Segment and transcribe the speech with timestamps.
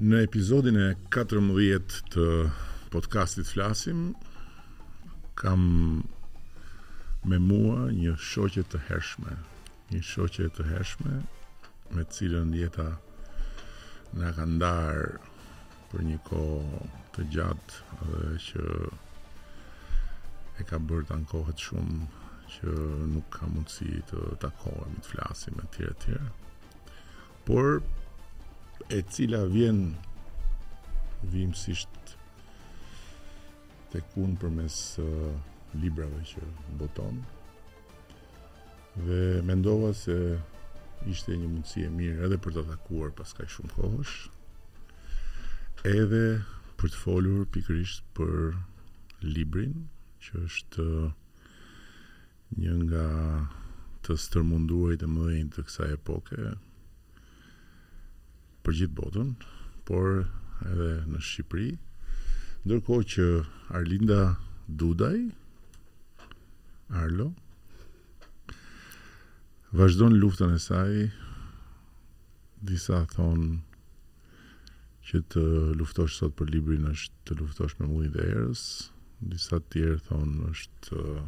[0.00, 2.22] Në epizodin e 14 të
[2.92, 3.98] podcastit flasim
[5.36, 5.66] kam
[7.28, 9.34] me mua një shoqe të hershme
[9.90, 11.18] një shoqe të hershme
[11.92, 12.86] me cilën djeta
[14.16, 15.02] nga ka ndar
[15.92, 16.46] për një ko
[17.16, 21.98] të gjatë dhe që e ka bërë të ankohet shumë
[22.56, 22.78] që
[23.12, 26.94] nuk ka mundësi të takohet të flasim e tjere tjere
[27.44, 27.74] por
[28.90, 29.78] e cila vjen
[31.32, 32.16] vimësisht
[33.92, 35.26] tek unë përmes uh,
[35.82, 36.46] librave që
[36.80, 37.20] boton
[39.06, 40.16] dhe mendova se
[41.10, 44.16] ishte një mundësi e mirë edhe për të takuar pas kaq shumë kohësh
[45.94, 46.24] edhe
[46.82, 48.34] për të folur pikërisht për
[49.22, 49.84] librin
[50.26, 50.88] që është
[52.58, 53.06] një nga
[54.02, 56.52] të stërmunduajt e mëdhenj të kësaj epoke,
[58.64, 59.30] për gjithë botën,
[59.88, 60.24] por
[60.68, 61.70] edhe në Shqipëri.
[62.66, 63.26] Ndërkohë që
[63.78, 64.18] Arlinda
[64.80, 65.16] Dudaj
[67.00, 67.30] Arlo
[69.74, 70.92] vazhdon luftën e saj.
[72.60, 73.54] Disa thonë
[75.10, 75.44] që të
[75.80, 78.66] luftosh sot për librin është të luftosh me mundin dhe erës.
[79.32, 81.24] Disa të tjerë thonë është të,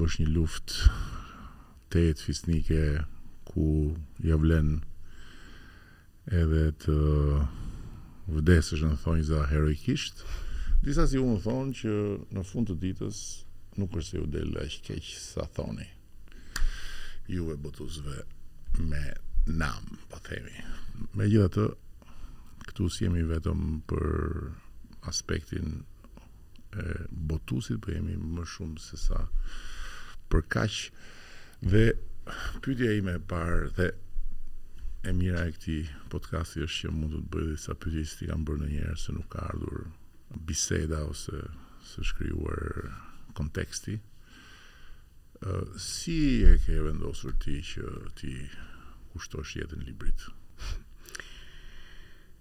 [0.00, 0.90] bësh një luftë
[1.94, 2.82] të fisnike
[3.48, 3.68] ku
[4.28, 4.80] javlenë
[6.32, 6.94] edhe të
[8.28, 10.24] vdesësh në thonjë za heroikisht,
[10.84, 11.92] disa si unë thonë që
[12.36, 13.20] në fund të ditës
[13.80, 15.86] nuk është se u delë e shkeqë sa thoni.
[17.28, 18.22] Juve botuzve
[18.78, 19.02] me
[19.48, 20.56] namë, po themi.
[21.16, 21.64] Me gjitha të,
[22.68, 24.50] këtu si jemi vetëm për
[25.08, 25.78] aspektin
[26.76, 29.24] e botusit, për po jemi më shumë se sa
[30.28, 30.90] përkash
[31.64, 31.86] dhe
[32.64, 33.88] pytja i me parë dhe
[35.04, 35.78] e mira e këtij
[36.10, 39.44] podcasti është që mund të bëj disa pyetje që kam bërë ndonjëherë se nuk ka
[39.50, 39.84] ardhur
[40.48, 41.44] biseda ose
[41.90, 42.88] së shkruar
[43.38, 43.98] konteksti.
[45.46, 47.84] uh, si e ke vendosur ti që
[48.18, 48.32] ti
[49.12, 50.18] kushtosh jetën librit?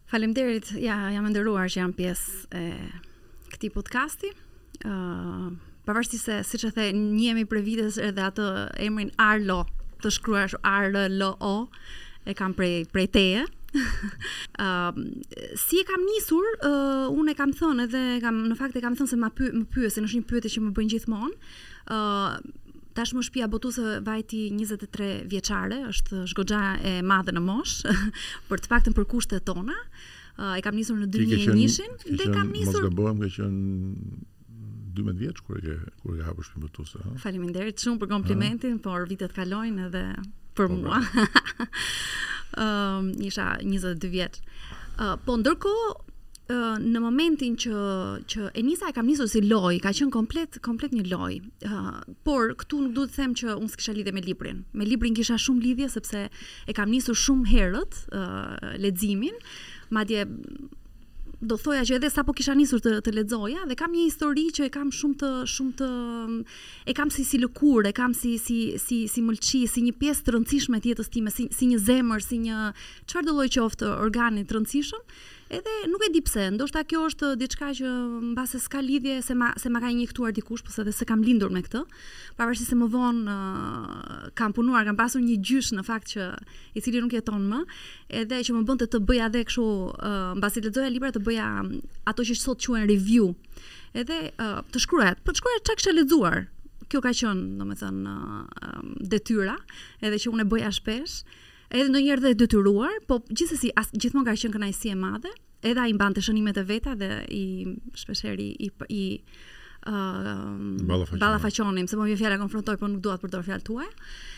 [0.07, 0.71] Faleminderit.
[0.79, 2.63] Ja, jam nderuar që jam pjesë e
[3.53, 4.33] këtij podcasti.
[4.85, 5.53] ë uh,
[5.85, 8.47] pavarësisht se siç e the, njihemi për vitet edhe atë
[8.83, 9.63] emrin Arlo
[10.01, 11.37] të shkruash R L O.
[11.45, 13.41] uh, e kam prej prej teje.
[13.45, 13.73] Ëm
[14.65, 18.83] uh, si e kam nisur, uh, unë e kam thënë edhe kam në fakt e
[18.83, 21.35] kam thënë se ma py, më pyet, se është një pyetje që më bën gjithmonë.
[21.87, 22.55] Ëm uh,
[22.97, 27.93] tash më shtëpia botuese vajti 23 vjeçare, është zgoxha e madhe në moshë,
[28.49, 29.77] për të paktën për kushtet tona.
[30.39, 32.81] uh, e kam nisur në 2001-shin, dhe kam nisur.
[32.81, 33.93] Mos do që janë
[34.97, 39.05] 12 vjeç kur e ke kur e ke hapur shtëpinë Faleminderit shumë për komplimentin, por
[39.11, 40.03] vitet kalojnë edhe
[40.57, 40.99] për po, mua.
[42.57, 44.39] Ëm ehm, isha 22 vjeç.
[44.97, 47.81] Uh, po ndërkohë uh, në momentin që
[48.33, 51.37] që Enisa e kam nisur si loj, ka qenë komplet komplet një loj.
[51.67, 51.93] Uh,
[52.25, 54.63] por këtu nuk duhet të them që unë s'kisha lidhje me librin.
[54.73, 59.37] Me librin kisha shumë lidhje sepse e kam nisur shumë herët uh, leximin.
[59.93, 60.25] Madje
[61.41, 64.65] do thoja që edhe sapo kisha nisur të të lexoja dhe kam një histori që
[64.67, 65.89] e kam shumë të shumë të
[66.89, 70.25] e kam si si lëkurë, e kam si si si si mëlçi, si një pjesë
[70.31, 72.63] e rëndësishme e jetës time, si si një zemër, si një
[73.05, 75.05] çfarëdo lloj qoftë organi i rëndësishëm,
[75.47, 77.87] Edhe nuk e di pse, ndoshta kjo është diçka që
[78.33, 81.23] mbase s'ka lidhje se ma se ma ka injektuar dikush, pse po edhe se kam
[81.23, 81.83] lindur me këtë.
[82.35, 86.27] Pavarësisht se më vonë uh, kam punuar, kam pasur një gjysh në fakt që
[86.75, 87.61] i cili nuk jeton më,
[88.25, 89.69] edhe që më bënte të bëja edhe kështu,
[90.11, 91.47] uh, mbasi lexoja libra të bëja
[92.11, 93.31] ato që sot quhen review.
[93.95, 96.43] Edhe uh, të shkruaj, po të shkruaj çka lexuar.
[96.91, 98.19] Kjo ka qenë, domethënë,
[98.67, 98.83] uh,
[99.15, 99.55] detyra,
[100.07, 101.21] edhe që unë e bëja shpesh
[101.75, 105.31] edhe në njerë dhe detyruar, po gjithësi, as, gjithmon ka shënë kënajsi e madhe,
[105.67, 107.41] edhe a i të shënimet e veta dhe i
[107.93, 109.03] shpesheri i, i
[109.89, 113.89] uh, balafaqonim, se po më vjen fjala konfrontoj, po nuk dua të përdor fjalë tuaj.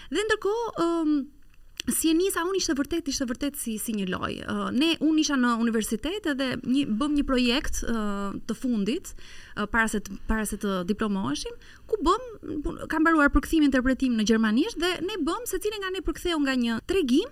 [0.10, 1.16] Dhe ndërkohë, um,
[1.94, 4.36] si e nisa unë ishte vërtet ishte vërtet si si një loj.
[4.46, 9.66] Uh, ne unë isha në universitet edhe një bëm një projekt uh, të fundit uh,
[9.66, 11.54] para se të, para se të diplomoheshim,
[11.90, 16.40] ku bëm ka mbaruar përkthimin interpretim në gjermanisht dhe ne bëm secili nga ne përktheu
[16.46, 17.30] nga një tregim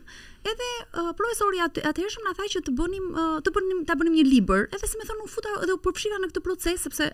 [0.48, 4.28] edhe uh, profesori at atëhershëm tha që të bënim uh, të bënim ta bënim një
[4.32, 4.70] libër.
[4.74, 7.12] Edhe si më thonë u futa edhe u përfshiva në këtë proces sepse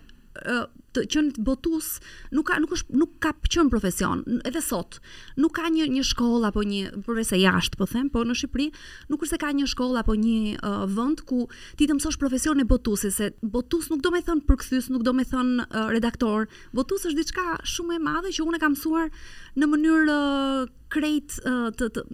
[0.94, 1.90] të qenë botus
[2.34, 4.98] nuk ka nuk është nuk ka qenë profesion edhe sot
[5.38, 8.66] nuk ka një një shkollë apo një përveçse po jashtë po them po në Shqipëri
[9.12, 11.46] nuk është se ka një shkollë apo një uh, vend ku
[11.78, 15.14] ti të mësosh profesionin e botusit se botus nuk do më thon përkthys nuk do
[15.14, 19.12] më thon uh, redaktor botus është diçka shumë e madhe që unë kam mësuar
[19.60, 22.06] në mënyrë uh, krejt uh, të, të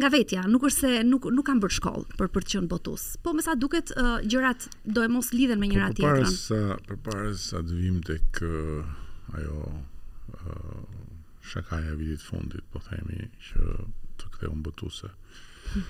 [0.00, 3.04] nga vetja, nuk është se nuk nuk kam bërë shkollë për për të qenë botus.
[3.24, 6.30] Po më sa duket uh, gjërat do e mos lidhen me njëra po, tjetrën.
[6.30, 10.80] Për sa përpara sa të vim tek uh, ajo uh,
[11.44, 13.76] shakaja e vitit fundit, po themi që
[14.20, 15.12] të ktheu botuse.
[15.74, 15.84] Hmm.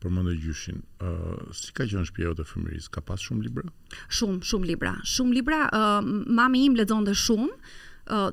[0.00, 0.78] Përmendë gjyshin.
[1.04, 3.66] Ë uh, si ka qenë shpjero të fëmëris, Ka pas shumë libra?
[4.06, 4.94] Shumë, shumë libra.
[5.16, 7.50] Shumë libra, uh, mami im lexonte shumë.
[7.50, 7.78] Uh,
[8.10, 8.30] uh,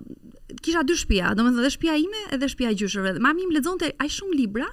[0.64, 3.12] kisha dy shtëpi, domethënë dhe shtëpia ime edhe shtëpia e gjyshërve.
[3.24, 4.66] Mami im lexonte aq shumë libra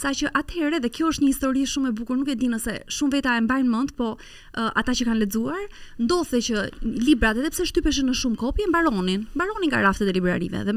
[0.00, 3.16] saqë atëherë dhe kjo është një histori shumë e bukur, nuk e di nëse shumë
[3.18, 4.20] veta e mbajnë mend, po uh,
[4.82, 5.64] ata që kanë lexuar,
[6.02, 6.64] ndodhte që
[7.06, 10.62] librat edhe pse shtypeshin në shumë kopje, mbaronin, mbaronin nga raftet e librarive.
[10.70, 10.76] Dhe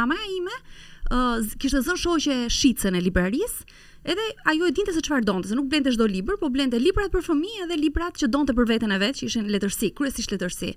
[0.00, 5.26] mamaja ime uh, kishte zënë shoqë shitsen e librarisë, Edhe ajo e dinte se çfarë
[5.28, 8.54] donte, se nuk blente çdo libër, por blente librat për fëmijë dhe librat që donte
[8.56, 10.70] për veten e vet, që ishin letërsi, kryesisht letërsi.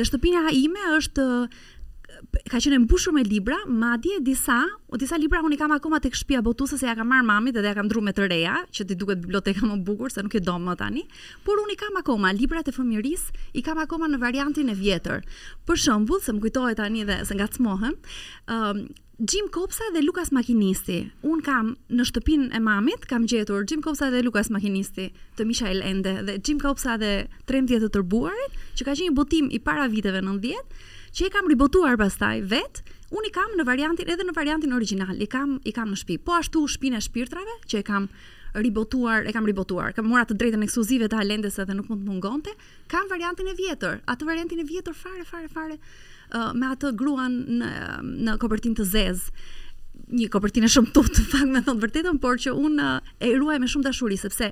[0.00, 1.26] Dhe shtëpia ime është
[2.50, 4.56] ka qenë mbushur me libra, madje disa,
[4.92, 7.64] o disa libra unë kam akoma tek shtëpia botuese se ja kam marr mamit dhe
[7.66, 10.34] ja kam dhënë me të reja, që ti duket biblioteka më e bukur se nuk
[10.38, 11.04] e dom më tani,
[11.46, 15.24] por unë kam akoma librat e fëmijërisë, i kam akoma në variantin e vjetër.
[15.68, 17.96] Për shembull, se më kujtohet tani dhe se ngacmohem,
[18.50, 18.84] ë um,
[19.30, 20.96] Jim Kopsa dhe Lukas Makinisti.
[21.30, 25.04] Un kam në shtëpinë e mamit, kam gjetur Jim Kopsa dhe Lukas Makinisti
[25.38, 27.12] të Michael Ende dhe Jim Kopsa dhe
[27.46, 30.18] 13 të turbuarit, që ka qenë një botim i para viteve
[31.14, 32.80] që e kam ribotuar pastaj vet,
[33.14, 35.14] unë i kam në variantin edhe në variantin origjinal.
[35.22, 36.18] I kam i kam në shtëpi.
[36.26, 38.08] Po ashtu shtëpinë e shpirtrave që e kam
[38.58, 39.94] ribotuar, e kam ribotuar.
[39.94, 42.54] Kam marrë të drejtën ekskluzive të Alendes edhe nuk mund të mungonte.
[42.90, 44.00] Kam variantin e vjetër.
[44.10, 47.72] Atë variantin e vjetër fare fare fare uh, me atë gruan në
[48.26, 49.44] në kopertinë të zezë
[50.18, 53.68] një kopertinë shumë të tutë, fakt me thon vërtetën, por që un e ruaj me
[53.70, 54.50] shumë dashuri sepse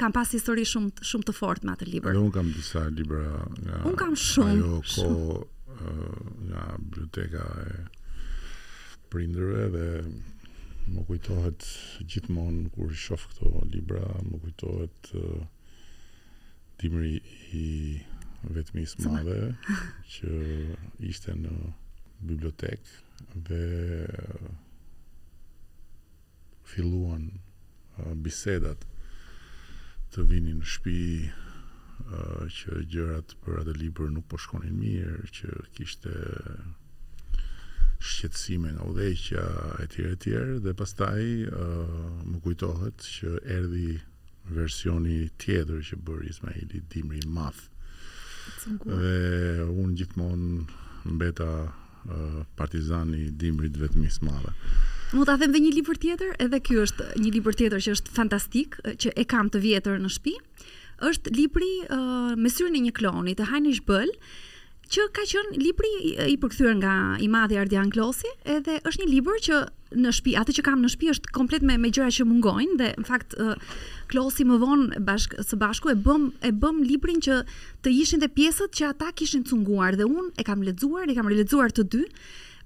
[0.00, 2.18] kam pas histori shumë shumë të fortë me atë libër.
[2.20, 3.24] Unë kam disa libra
[3.56, 5.16] nga Un kam shumë, ajo, shumë.
[5.16, 5.38] Ko,
[6.50, 7.74] nga biblioteka e
[9.12, 9.86] prindërve dhe
[10.94, 11.66] më kujtohet
[12.10, 15.12] gjithmonë kur shoh këto libra, më kujtohet
[16.80, 17.28] timri uh,
[17.62, 17.66] i
[18.56, 19.40] vetmis madhe
[20.16, 20.32] që
[21.10, 21.52] ishte në
[22.26, 22.90] bibliotek
[23.48, 23.62] dhe
[24.02, 24.48] uh,
[26.72, 28.88] filluan uh, bisedat
[30.14, 31.00] të vinin në shtëpi
[32.52, 36.12] që gjërat për atë libër nuk po shkonin mirë, që kishte
[38.02, 39.44] shqetësime nga udhëheqja
[39.80, 39.86] e
[40.24, 41.68] tjera e dhe pastaj ë
[42.30, 43.92] më kujtohet që erdhi
[44.52, 47.62] versioni tjetër që bëri Ismaili Dimri i Madh.
[48.82, 50.66] Dhe un gjithmonë
[51.14, 51.50] mbeta
[52.58, 54.50] partizani i Dimrit vetëm i Madh.
[55.14, 58.14] Mund ta them dhe një libër tjetër, edhe ky është një libër tjetër që është
[58.20, 60.36] fantastik, që e kam të vjetër në shtëpi
[61.06, 64.10] është libri uh, me syrin e një kloni të Heinrich Böll,
[64.92, 65.88] që ka qenë libri
[66.28, 66.94] i përkthyer nga
[67.24, 69.60] i madhi Ardian Klosi, edhe është një libër që
[70.02, 72.90] në shtëpi, atë që kam në shtëpi është komplet me me gjëra që mungojnë dhe
[73.00, 73.54] në fakt uh,
[74.12, 77.38] Klosi më vonë bashkë së bashku e bëm e bëm librin që
[77.84, 81.30] të ishin dhe pjesët që ata kishin cunguar dhe unë e kam lexuar, e kam
[81.32, 82.04] rilexuar të dy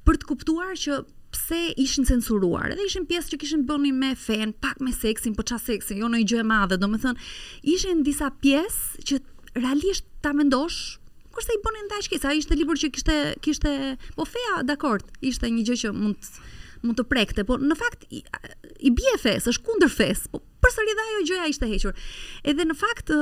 [0.07, 1.01] për të kuptuar që
[1.37, 2.71] pse ishin censuruar.
[2.73, 6.09] Edhe ishin pjesë që kishin bënë me fen, pak me seksin, po çfarë seksi, jo
[6.11, 6.79] në një gjë e madhe.
[6.81, 7.29] Domethënë,
[7.77, 9.21] ishin disa pjesë që
[9.61, 10.95] realisht ta mendosh
[11.37, 13.71] kurse i bënin ndaj shkisa, ishte libur që kishte, kishte,
[14.17, 16.47] po feja, dakord, ishte një gjë që mund të,
[16.87, 18.23] mund të prekte, po në fakt i,
[18.81, 22.01] i bie fes, është kundër fes, po përsëri dhe ajo gjëja ishte hequr.
[22.41, 23.13] Edhe në fakt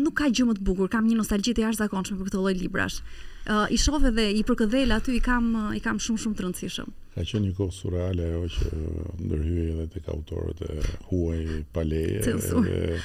[0.00, 3.02] nuk ka gjë më të bukur, kam një nostalgji të jashtëzakonshme për këtë lloj librash
[3.48, 6.44] uh, i shove dhe i përkëdhel aty i kam uh, i kam shumë shumë të
[6.46, 6.94] rëndësishëm.
[7.16, 8.70] Ka qenë një kohë surale, ajo që
[9.26, 10.74] ndërhyej edhe tek autorët e
[11.10, 11.40] huaj
[11.72, 12.98] paleje dhe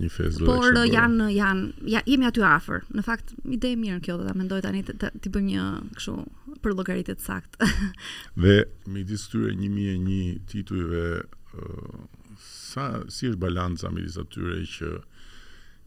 [0.00, 2.82] një fest do të Por kishe janë, janë janë jemi aty afër.
[2.98, 5.66] Në fakt, ide e mirë kjo, do ta mendoj tani të, të, të bëjmë një
[6.00, 6.16] kështu
[6.64, 7.70] për llogaritë të saktë.
[8.46, 8.56] dhe
[8.96, 11.06] midis këtyre 1001 titujve,
[11.54, 12.34] uh,
[12.70, 14.94] sa si është balanca midis atyre që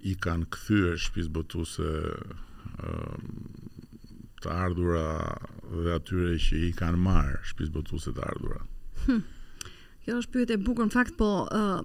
[0.04, 1.88] i kanë këthyre shpiz botuse
[4.44, 5.04] të ardhura
[5.72, 8.60] dhe atyre që i kanë marë shpiz botuse të ardhura.
[9.06, 9.22] Hm.
[10.04, 11.84] Kjo është pyet e bukur në fakt, po uh,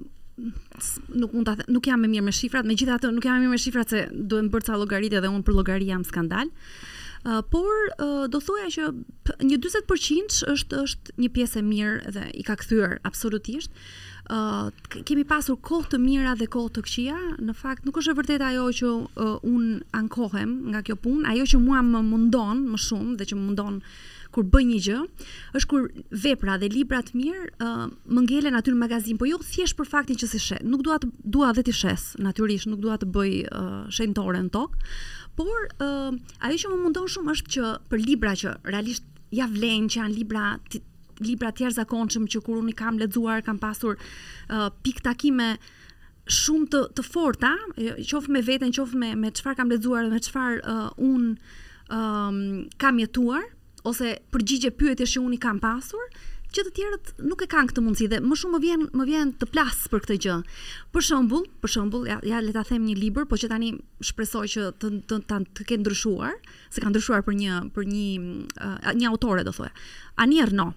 [1.15, 3.61] nuk mund ta nuk jam e mirë me shifrat, megjithatë nuk jam e mirë me
[3.63, 6.51] shifrat se duhet të bërca llogaritë dhe unë për llogari jam skandal
[7.25, 7.75] por
[8.31, 8.83] do thoja që
[9.43, 13.71] një 40% është është një pjesë e mirë dhe i ka kthyer absolutisht.
[14.29, 14.71] ë
[15.09, 18.43] kemi pasur kohë të mira dhe kohë të këqija, në fakt nuk është e vërtet
[18.45, 18.91] ajo që
[19.43, 23.45] un ankohem nga kjo punë, ajo që mua më mundon më shumë dhe që më
[23.47, 23.79] mundon
[24.29, 24.99] kur bëj një gjë,
[25.57, 29.39] është kur vepra dhe libra të mirë uh, më ngelen aty në magazin, po jo
[29.41, 30.67] thjesht për faktin që si shet.
[30.69, 34.77] Nuk dua të dua vetë shes, natyrisht nuk dua të bëj uh, shenjtore në tok,
[35.39, 39.07] por uh, ajo që më mundon shumë është që për libra që realisht
[39.39, 40.47] ja vlen që janë libra
[41.27, 45.53] libra të jashtëzakonshëm që kur unë kam lexuar kam pasur uh, pik takime
[46.29, 47.53] shumë të të forta,
[48.05, 51.31] qoftë me veten, qoftë me me çfarë kam lexuar dhe me çfarë uh, un
[51.97, 52.41] um,
[52.83, 53.47] kam jetuar
[53.89, 56.03] ose përgjigje pyetjes që unë i kam pasur,
[56.55, 59.33] që të tjerët nuk e kanë këtë mundësi dhe më shumë më vjen më vjen
[59.41, 60.37] të plas për këtë gjë.
[60.95, 63.75] Për shembull, për shembull, ja, ja le ta them një libër, po që tani
[64.09, 66.39] shpresoj që të të të, të ketë ndryshuar,
[66.73, 68.07] se ka ndryshuar për një për një
[68.57, 69.75] uh, një autore do thoya.
[70.25, 70.71] Ani Erno.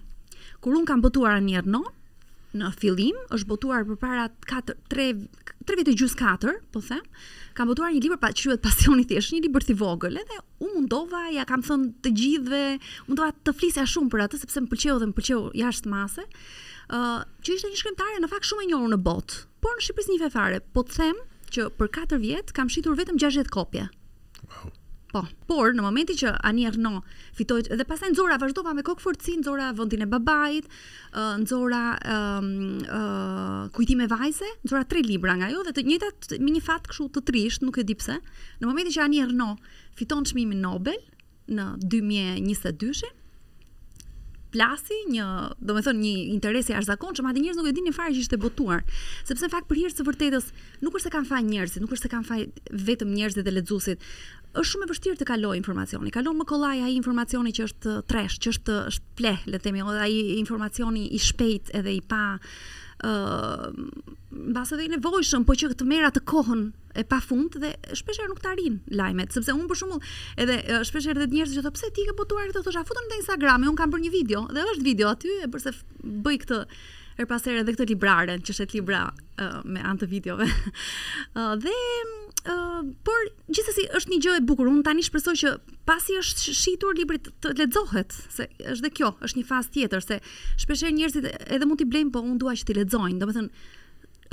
[0.62, 1.56] Kur un kam botuar Ani
[2.52, 5.22] Në fillim është botuar përpara 4 3
[5.78, 7.00] vjetë gjus 4, po them.
[7.56, 11.22] Kam botuar një libër për qytet pasioni thjesht, një libër i vogël, edhe u mundova,
[11.32, 12.60] ja kam thënë të gjithëve,
[13.08, 16.26] mundova të flisja shumë për atë sepse më pëlqeu dhe më pëlqeu jashtë mase,
[16.92, 20.12] uh, që ishte një shkrimtare në fakt shumë e njohur në bot, por në Shqipëris
[20.12, 23.88] një fefare, po them, që për 4 vjet kam shitur vetëm 60 kopje.
[25.12, 27.02] Po, por në momentin që Ani Erno
[27.36, 30.64] fitoi dhe pastaj Nzora vazhdova me kokë forcë, Nzora vendin e babait,
[31.44, 32.48] Nzora ëm
[32.88, 36.88] ë kujtim e vajze, Nzora tre libra nga ajo dhe të njëjtat me një fat
[36.88, 38.16] kështu të trisht, nuk e di pse.
[38.62, 39.50] Në momentin që Ani Erno
[40.00, 40.98] fiton çmimin Nobel
[41.52, 43.18] në 2022 shin
[44.52, 45.24] plasi një,
[45.64, 48.18] do me them një interes i arzakonshëm, atë njerëz nuk e dinin një fare që
[48.20, 48.82] ishte botuar.
[49.24, 50.50] Sepse në fakt për hirë të vërtetës,
[50.84, 52.40] nuk është se kanë faj njerëzit, nuk është se kanë faj
[52.84, 54.04] vetëm njerëzit e lexuesit
[54.52, 56.10] është shumë e vështirë të kaloj informacioni.
[56.12, 59.58] Kalon më kollaj ai informacioni që është uh, tresh, që është është uh, pleh, le
[59.60, 62.20] të themi, ai informacioni i shpejt edhe i pa
[63.02, 63.70] ë uh,
[64.52, 66.60] mbase dhe i nevojshëm, po që të merr atë kohën
[67.00, 70.04] e pa fund dhe shpeshherë nuk të arrin lajmet, sepse unë për shembull,
[70.44, 73.18] edhe uh, shpeshherë të njerëz që thonë pse ti ke botuar këtë, thosha futun në
[73.24, 75.72] Instagram, unë kam bërë një video dhe është video aty e përse
[76.28, 76.60] bëj këtë
[77.18, 80.46] her pas here edhe këtë librare që është libra uh, me anë të videove.
[81.38, 81.74] uh, dhe
[82.44, 83.20] por
[83.52, 84.66] gjithsesi është një gjë e bukur.
[84.70, 85.52] Unë tani shpresoj që
[85.86, 90.18] pasi është shitur libri të lexohet, se është dhe kjo, është një fazë tjetër se
[90.64, 93.22] shpeshherë njerëzit edhe mund t'i blejnë, po unë dua që t'i lexojnë.
[93.22, 93.64] Domethënë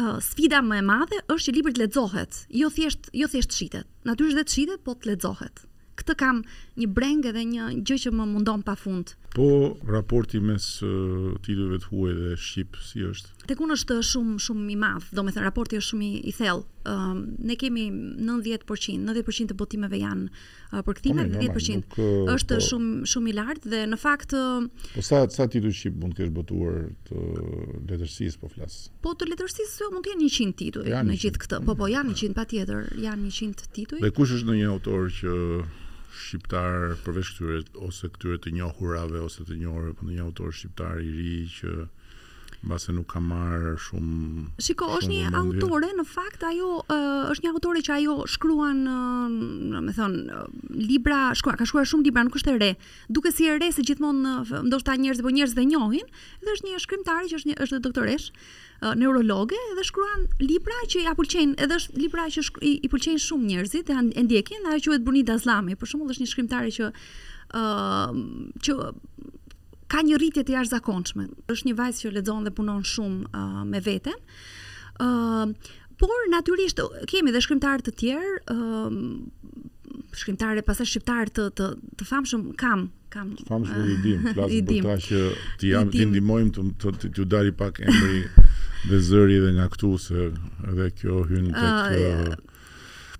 [0.02, 3.86] uh, sfida më e madhe është që libri të lexohet, jo thjesht jo thjesht shitet.
[4.10, 5.66] Natyrisht dhe të shitet, po të lexohet.
[6.00, 6.38] Këtë kam
[6.80, 9.10] një breng edhe një gjë që më mundon pafund.
[9.36, 13.34] Po raporti mes uh, titujve të huaj dhe shqip si është?
[13.52, 17.56] Tek unë është shumë shumë i madh, domethënë raporti është shumë i thellë um, ne
[17.60, 22.00] kemi 90%, 90% të botimeve janë uh, përkthime dhe 10% nuk,
[22.36, 24.36] është po, shumë shumë i lartë dhe në fakt
[24.94, 27.22] po sa sa titull shqip mund të kesh botuar të
[27.90, 28.78] letërsisë po flas.
[29.04, 31.22] Po të letërsisë jo, mund të jenë 100 tituj janë në 100.
[31.26, 31.62] gjithë këtë.
[31.68, 32.18] Po po janë mm.
[32.24, 34.02] 100 patjetër, janë 100 tituj.
[34.06, 35.36] Dhe kush është ndonjë autor që
[36.20, 41.12] shqiptar përveç këtyre ose këtyre të njohurave ose të njohurave, po ndonjë autor shqiptar i
[41.18, 41.76] ri që
[42.64, 47.46] mbase nuk ka marr shumë Shiko, shumë është një autore në fakt ajo uh, është
[47.46, 49.30] një autore që ajo shkruan, uh,
[49.88, 50.18] më thon,
[50.76, 52.70] libra, shkruan, ka shkruar shumë libra, nuk është e re.
[53.08, 54.34] Duke si e re se gjithmonë
[54.68, 56.12] ndoshta njerëz po njerëz dhe njohin,
[56.44, 61.06] dhe është një shkrimtare që është një është doktoresh, uh, neurologe dhe shkruan libra që
[61.08, 64.68] ja pëlqejnë, edhe është libra që shkru, i, i pëlqejnë shumë njerëzit dhe e ndjekin,
[64.76, 66.92] ajo quhet Brunida Zlami, për shembull është një shkrimtare që
[67.56, 68.76] ë uh, që
[69.90, 71.26] ka një rritje të jashtëzakonshme.
[71.50, 74.16] Është një vajzë që lexon dhe punon shumë uh, me veten.
[75.00, 75.50] Uh,
[76.00, 76.80] por natyrisht
[77.12, 79.72] kemi dhe shkrimtarë të tjerë, uh,
[80.16, 81.70] shkrimtarë pasa shqiptarë të të,
[82.00, 85.22] të famshëm kam kam të famshëm i dim, flasim për ta që
[85.64, 88.20] ti jam ti ndihmojmë të të të, të dali pak emri
[88.86, 90.28] dhe zëri dhe nga këtu se
[90.70, 92.38] edhe kjo hyn tek uh, yeah.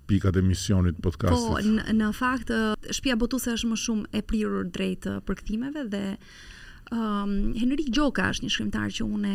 [0.08, 1.50] pikat e misionit podcastit.
[1.50, 2.54] Po në fakt
[2.94, 6.04] shpia botuese është më shumë e prirur drejt përkthimeve dhe
[6.90, 9.34] um, ehm, Henrik Gjoka është një shkrimtar që unë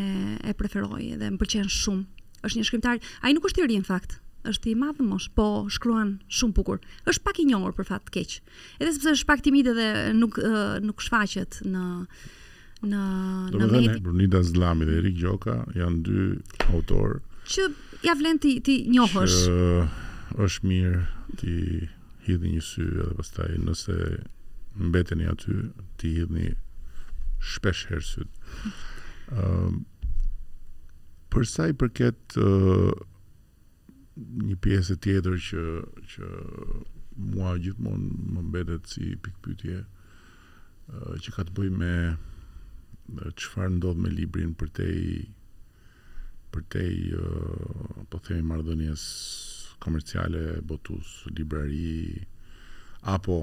[0.49, 2.05] e preferoj dhe më pëlqen shumë.
[2.45, 5.45] Është një shkrimtar, ai nuk është i ri në fakt, është i madh mosh, po
[5.73, 6.79] shkruan shumë bukur.
[7.09, 8.35] Është pak i njohur për fat të keq.
[8.79, 11.85] Edhe sepse është pak timid edhe nuk uh, nuk shfaqet në
[12.85, 13.03] në
[13.55, 13.99] në vetë.
[14.05, 16.25] Brunida Zlami dhe Henrik Gjoka janë dy
[16.71, 17.15] autor
[17.49, 17.63] që
[18.05, 19.39] ja vlen ti ti njohësh.
[19.45, 20.99] Që është mirë
[21.39, 21.55] ti
[22.27, 23.95] hidhni një sy edhe pastaj nëse
[24.75, 25.67] mbeteni aty
[26.01, 26.51] ti hidhni
[27.53, 28.31] shpesh herë syt.
[31.33, 32.91] për sa i përket uh,
[34.47, 35.63] një pjesë tjetër që
[36.11, 36.29] që
[37.33, 41.93] mua gjithmonë më mbetet si pikë pyetje uh, që ka të bëjë me
[43.41, 45.17] çfarë ndodh me librin për te i,
[46.55, 46.85] për te
[47.19, 49.05] uh, po themi marrëdhënies
[49.83, 52.23] komerciale botus librari
[53.17, 53.39] apo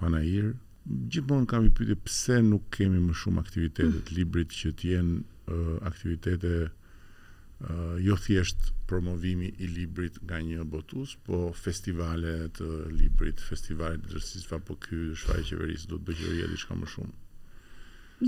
[0.00, 4.52] panair ë uh, gjithmonë kam i pyte pse nuk kemi më shumë aktivitete të librit
[4.54, 11.50] që të jenë uh, aktivitete uh, jo thjesht promovimi i librit nga një botus, po
[11.64, 16.78] festivale të librit, festivale të drejtësisë apo ky shfaqje qeverisë do të bëjë ja diçka
[16.78, 17.16] më shumë.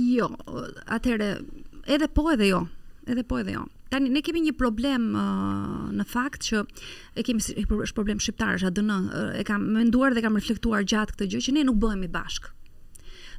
[0.03, 0.33] Jo,
[0.99, 1.31] atëre
[1.88, 2.65] edhe po edhe jo,
[3.09, 6.62] edhe po edhe jo tani ne kemi një problem uh, në fakt që
[7.18, 10.85] e kemi si, është problem shqiptar, është ADN, uh, e kam menduar dhe kam reflektuar
[10.88, 12.50] gjatë këtë gjë që ne nuk bëhemi bashk.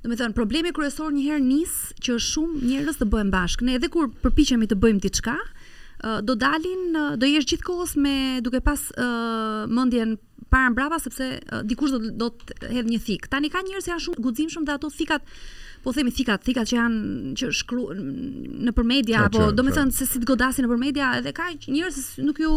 [0.04, 3.66] Do të thënë problemi kryesor një herë nis që shumë njerëz të bëhen bashk.
[3.68, 8.18] Ne edhe kur përpiqemi të bëjmë diçka, uh, do dalin uh, do jesh gjithkohës me
[8.46, 10.16] duke pas uh, mendjen
[10.50, 13.30] para mbrapa sepse uh, dikush do do të hedh një thik.
[13.30, 15.36] Tani ka njerëz që janë shumë guximshëm dhe ato thikat
[15.90, 18.02] po themi thikat, thikat që janë që shkruan
[18.70, 21.48] në për media ja, apo domethënë se si të godasin në për media edhe ka
[21.64, 22.52] njerëz që nuk ju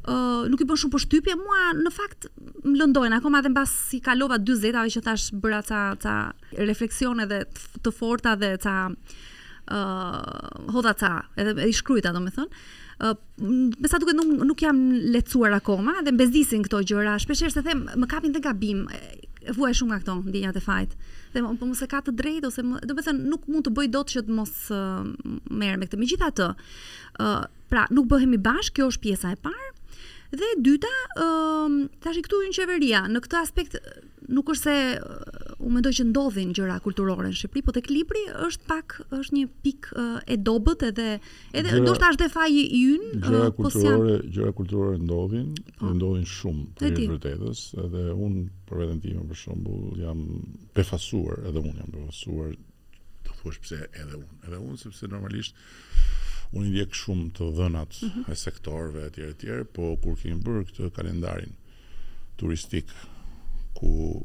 [0.00, 2.26] ë uh, nuk i bën shumë përshtypje mua në fakt
[2.66, 6.18] më lëndojnë akoma edhe mbas si kalova 40-ave që tash bëra ca ca
[6.70, 7.40] refleksione dhe
[7.84, 12.68] të forta dhe ca ë uh, hodha ca edhe i shkruajta domethënë
[13.00, 13.14] Uh,
[13.80, 14.76] mesa duket nuk nuk jam
[15.14, 17.14] lecuar akoma dhe mbesdisin këto gjëra.
[17.22, 18.82] Shpeshherë se them, më kapin dhe gabim
[19.44, 20.96] e vuaj shumë nga këto ndjenjat e fajit.
[21.34, 23.72] Dhe po mos e ka të drejtë ose më, do të thënë nuk mund të
[23.76, 25.10] bëj dot që të mos uh,
[25.62, 26.00] merr me këtë.
[26.02, 29.68] Megjithatë, ë uh, pra nuk bëhemi bashkë, kjo është pjesa e parë.
[30.32, 30.90] Dhe e dyta,
[31.24, 33.72] um, thash këtu në qeveria, në këtë aspekt
[34.36, 38.22] nuk është se u uh, mendoj që ndodhin gjëra kulturore në Shqipëri, por tek libri
[38.46, 41.08] është pak është një pikë uh, e dobët edhe
[41.58, 44.30] edhe ndoshta është dhe faji i ynë, uh, gjëra po kulturore, janë...
[44.38, 45.50] gjëra kulturore ndodhin,
[45.80, 45.90] oh.
[45.98, 48.38] ndodhin shumë në vërtetës, edhe un
[48.70, 50.22] për veten time për shembull jam
[50.78, 52.54] befasuar, edhe un jam befasuar
[53.26, 55.58] të thuash pse edhe un, edhe un sepse normalisht
[56.56, 58.32] unë i ndjek shumë të dhënat mm -hmm.
[58.32, 61.52] e sektorëve etj etj, po kur kemi bërë këtë kalendarin
[62.36, 62.88] turistik
[63.74, 64.24] ku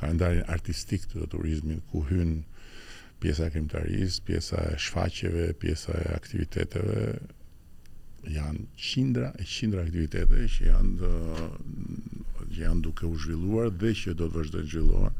[0.00, 2.44] ka ndarin artistik të turizmit ku hyn
[3.20, 7.18] pjesa e krimtaris, pjesa e shfaqeve, pjesa e aktiviteteve
[8.38, 11.14] janë qindra e qindra aktivitete që janë dhe,
[12.50, 15.12] që janë duke u zhvilluar dhe që do të vazhdojnë zhvilluar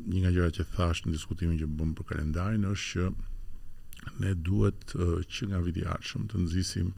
[0.04, 3.12] një nga gjërat që thash në diskutimin që bëm për kalendarin është që
[4.26, 6.90] ne duhet uh, që nga viti i ardhshëm të nxisim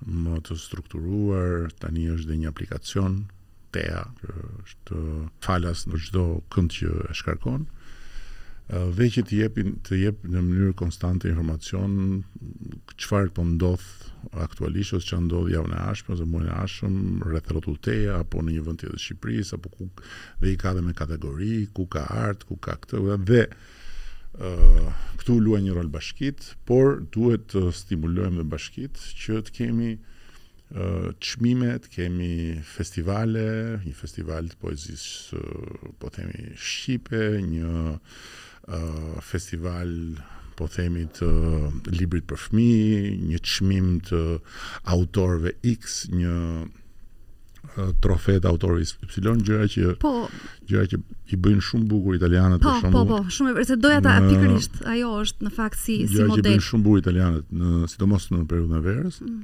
[0.03, 1.71] më të strukturuar.
[1.81, 3.23] Tani është dhe një aplikacion
[3.73, 4.97] Tea, që është
[5.41, 7.63] falas në çdo kënd që e shkarkon,
[8.73, 12.23] dhe që të jepin të jep në mënyrë konstante informacion
[12.97, 13.85] çfarë po ndodh
[14.41, 16.97] aktualisht ose çfarë ndodh javën e ardhshme ose muajin e ardhshëm
[17.29, 19.89] rreth rrotull apo në një vend tjetër të Shqipërisë apo ku
[20.41, 23.51] dhe i ka dhe me kategori, ku ka art, ku ka këtë dhe ë
[24.41, 24.87] uh,
[25.21, 29.91] këtu luaj një rol bashkit, por duhet të stimulojmë dhe bashkit që të kemi
[30.73, 32.33] ë uh, çmime, të kemi
[32.65, 33.45] festivale,
[33.85, 38.01] një festival të poezisë, uh, po themi shqipe, një
[39.23, 39.89] festival
[40.57, 41.29] po themi të
[41.97, 42.69] librit për fmi,
[43.33, 44.19] një qmim të
[44.93, 46.37] autorve X, një
[48.05, 50.11] trofet autorit Y, gjëra që po,
[50.69, 50.99] gjëra që
[51.33, 52.93] i bëjnë shumë bukur italianët po, për shkak.
[52.93, 56.13] Po, po, shumë e vërtetë doja ta pikërisht ajo është në fakt si si model.
[56.13, 59.41] Gjëra që i bëjnë shumë bukur italianët në sidomos në periudhën e verës, mm.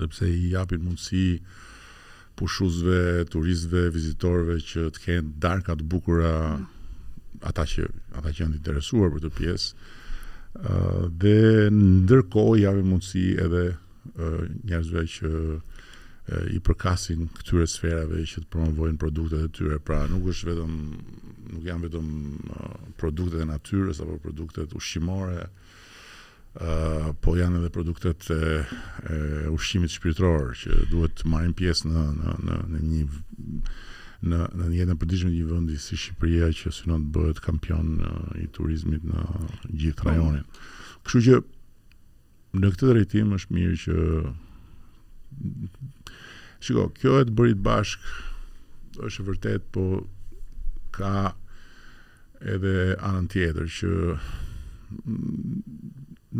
[0.00, 1.24] sepse i japin mundësi
[2.40, 3.00] pushuesve,
[3.36, 6.68] turistëve, vizitorëve që të kenë darka të bukura mm
[7.40, 7.84] ata që
[8.20, 9.88] ata që janë interesuar për këtë pjesë.
[10.50, 11.34] ë uh, dhe
[11.74, 18.98] ndërkohë javë mundësi edhe uh, njerëzve që uh, i përkasin këtyre sferave që të promovojnë
[18.98, 19.78] produktet e tyre.
[19.78, 20.72] Pra nuk është vetëm
[21.54, 25.48] nuk janë vetëm uh, produktet e natyrës apo produktet ushqimore,
[26.50, 28.36] Uh, po janë edhe produktet e,
[29.06, 29.16] e
[29.54, 32.32] ushqimit shpirtëror që duhet të marrin pjesë në në
[32.74, 33.04] në një
[34.22, 37.94] në në një jetën përditshme një vendi si Shqipëria që synon të bëhet kampion
[38.42, 39.20] i turizmit në
[39.70, 40.08] gjithë po.
[40.10, 40.44] rajonin.
[41.06, 41.38] Kështu që
[42.60, 43.98] në këtë drejtim është mirë që
[46.66, 49.86] shiko, kjo e të bërit bashk është vërtet, po
[50.92, 51.32] ka
[52.40, 52.74] edhe
[53.08, 53.92] anën tjetër, që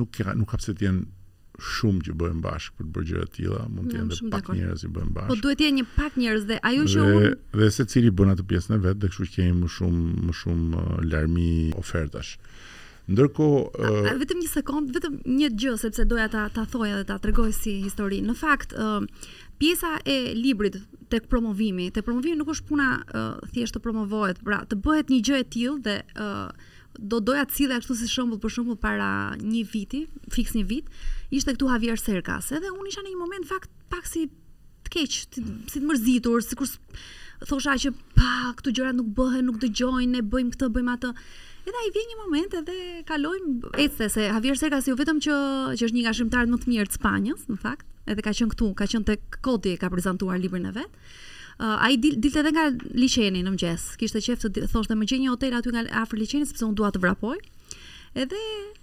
[0.00, 0.76] nuk ka, nuk ka pëse
[1.60, 4.48] shumë që bëjmë bashkë për të bërë gjëra të tilla, mund të jenë edhe pak
[4.56, 5.30] njerëz që bëjmë po bashkë.
[5.30, 8.46] Po duhet të jenë një pak njerëz dhe ajo që unë dhe secili bën atë
[8.50, 12.32] pjesën e vet, dhe kështu që kemi më shumë më shumë uh, larmi ofertash.
[13.10, 17.16] Ndërkohë, uh, vetëm një sekond, vetëm një gjë sepse doja ta ta thoja dhe ta
[17.20, 18.20] tregoj si histori.
[18.22, 19.02] Në fakt, uh,
[19.60, 20.78] pjesa e librit
[21.12, 25.22] tek promovimi, tek promovimi nuk është puna uh, thjesht të promovohet, pra të bëhet një
[25.26, 26.68] gjë e tillë dhe uh,
[27.00, 30.88] do doja të cilë ashtu si shumë për shumë para një viti, fix një vit,
[31.30, 34.24] ishte këtu Javier Serkas, edhe unë isha në një moment fakt pak si
[34.86, 36.70] të keq, si, si të mërzitur, sikur
[37.48, 41.12] thosha që pa, këto gjëra nuk bëhen, nuk dëgjojnë, ne bëjmë këtë, bëjmë atë.
[41.68, 42.74] Edhe ai vjen një moment edhe
[43.08, 45.38] kalojmë ecse se Javier Serkas jo vetëm që
[45.78, 48.52] që është një nga shkrimtarët më të mirë të Spanjës, në fakt, edhe ka qenë
[48.54, 50.96] këtu, ka qenë tek Kodi e ka prezantuar librin e vet.
[51.60, 52.66] Uh, ai dil, dilte edhe nga
[52.96, 53.88] liçeni në mëngjes.
[54.00, 56.88] Kishte qejf të thoshte më gjej një hotel aty nga afër liçenit sepse unë dua
[56.94, 57.36] të vrapoj.
[58.12, 58.38] Edhe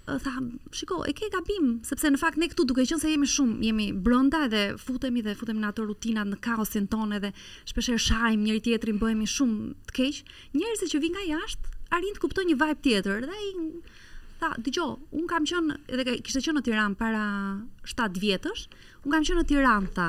[0.08, 0.32] tha,
[0.72, 3.88] shiko, e ke gabim, sepse në fakt ne këtu duke qenë se jemi shumë, jemi
[3.92, 7.32] brenda edhe futemi dhe futemi në ato rutinat në kaosin tonë edhe
[7.68, 10.22] shpesh e shajm njëri tjetrin bëhemi shumë të keq.
[10.56, 13.50] Njerëzit që vinë nga jashtë arrin të kuptojnë një vibe tjetër dhe ai
[14.40, 17.26] tha, dëgjoj, un kam qenë edhe kishte qenë në Tiranë para
[17.96, 18.64] 7 vjetësh.
[19.04, 20.08] Un kam qenë në Tiranë tha,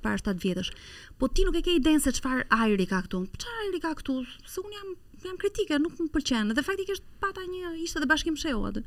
[0.00, 0.72] para 7 vjetësh.
[1.20, 3.26] Po ti nuk e ke idenë se çfarë ajri ka këtu.
[3.44, 4.20] Çfarë ajri ka këtu?
[4.48, 4.94] Se un jam
[5.28, 8.84] jam kritika nuk më pëlqen atë faktikisht pata një ishte te bashkim sheu atë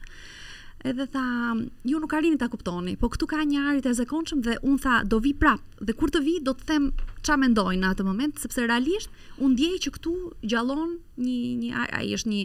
[0.86, 4.58] edhe tha, ju nuk arini ta kuptoni, po këtu ka një arit e zekonqëm dhe
[4.62, 6.92] unë tha, do vi prap, dhe kur të vi, do të them
[7.26, 9.10] qa mendoj në atë moment, sepse realisht,
[9.42, 10.14] unë djej që këtu
[10.54, 12.42] gjallon një, një a i është një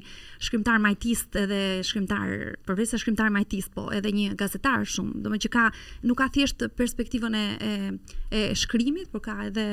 [0.48, 2.32] shkrimtar majtist edhe shkrimtar,
[2.66, 5.68] përvej se shkrimtar majtist, po edhe një gazetar shumë, do me që ka,
[6.08, 7.74] nuk ka thjesht perspektivën e, e,
[8.32, 9.66] e shkrimit, por ka edhe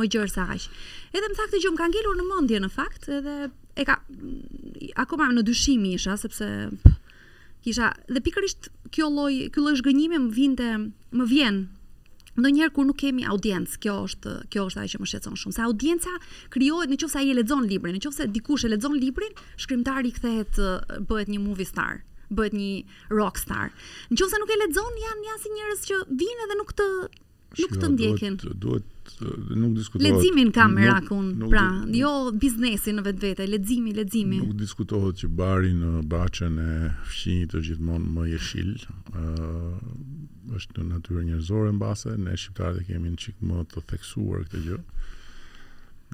[0.00, 0.64] më gjërë sa aq.
[1.12, 3.36] Edhe më thakë të gjumë, ka ngelur në mendje në fakt, edhe
[3.82, 3.98] e ka
[5.04, 6.48] akoma në dyshim isha sepse
[7.64, 10.68] kisha dhe pikërisht kjo lloj ky lloj gënjime më vinte
[11.18, 11.60] më vjen
[12.32, 15.66] ndonjëherë kur nuk kemi audiencë kjo është kjo është ajo që më shqetëson shumë sa
[15.68, 16.12] audienca
[16.54, 20.60] krijohet nëse ai e lexon librin nëse dikush e lexon librin shkrimtari kthehet
[21.10, 22.00] bëhet një movie star
[22.36, 22.72] bëhet një
[23.20, 23.68] rock star
[24.16, 26.88] nëse nuk e lexon janë janë si njerëz që vinë edhe nuk të
[27.60, 28.36] nuk të ndjekin.
[28.42, 29.12] Duhet,
[29.56, 30.08] nuk diskutohet.
[30.12, 34.40] Leximin ka merakun, pra, nuk, jo biznesi në vetvete, leximi, leximi.
[34.42, 36.74] Nuk diskutohet që bari në Baçën e
[37.10, 38.72] fqinjit të gjithmonë më jeshil.
[39.12, 39.76] ë uh,
[40.56, 44.62] është në natyrë njerëzore mbase, ne shqiptarët e kemi një çik më të theksuar këtë
[44.66, 44.80] gjë.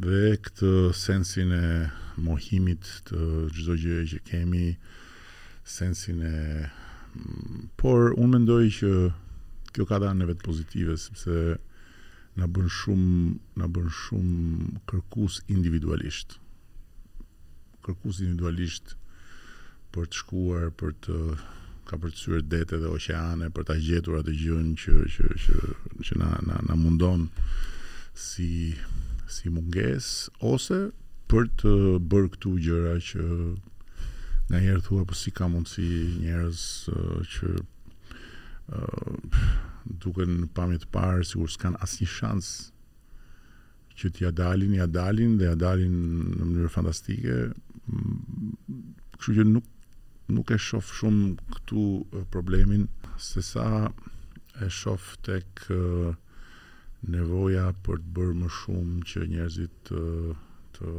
[0.05, 1.65] Dhe këtë sensin e
[2.23, 3.23] mohimit të
[3.57, 4.67] çdo gjëje që kemi
[5.65, 6.35] sensin e
[6.69, 8.93] mm, por unë mendoj që
[9.75, 11.59] kjo ka dhënë vetë pozitive sepse
[12.39, 16.39] na bën shumë na bën shumë kërkues individualisht.
[17.85, 18.95] Kërkues individualisht
[19.95, 21.17] për të shkuar, për të
[21.89, 25.61] kapërcyer detet dhe oqeane, për ta gjetur atë gjën që që që
[26.07, 27.29] që na na na mundon
[28.15, 28.75] si
[29.29, 30.81] si mungesë ose
[31.29, 31.73] për të
[32.11, 33.25] bërë këtu gjëra që
[34.49, 35.89] nga njerë thua po si ka mundësi
[36.25, 36.61] njerës
[36.93, 37.57] uh, që
[39.89, 42.49] duken në pamjen të parë sikur s'kan asnjë shans
[43.99, 45.95] që t'ia dalin, ja dalin dhe ja dalin
[46.37, 47.39] në mënyrë fantastike.
[49.19, 49.71] Kështu që nuk
[50.29, 51.83] nuk e shof shumë këtu
[52.35, 52.83] problemin
[53.17, 53.87] se sa
[54.61, 55.65] e shof tek
[57.09, 60.03] nevoja për të bërë më shumë që njerëzit të
[60.79, 60.91] të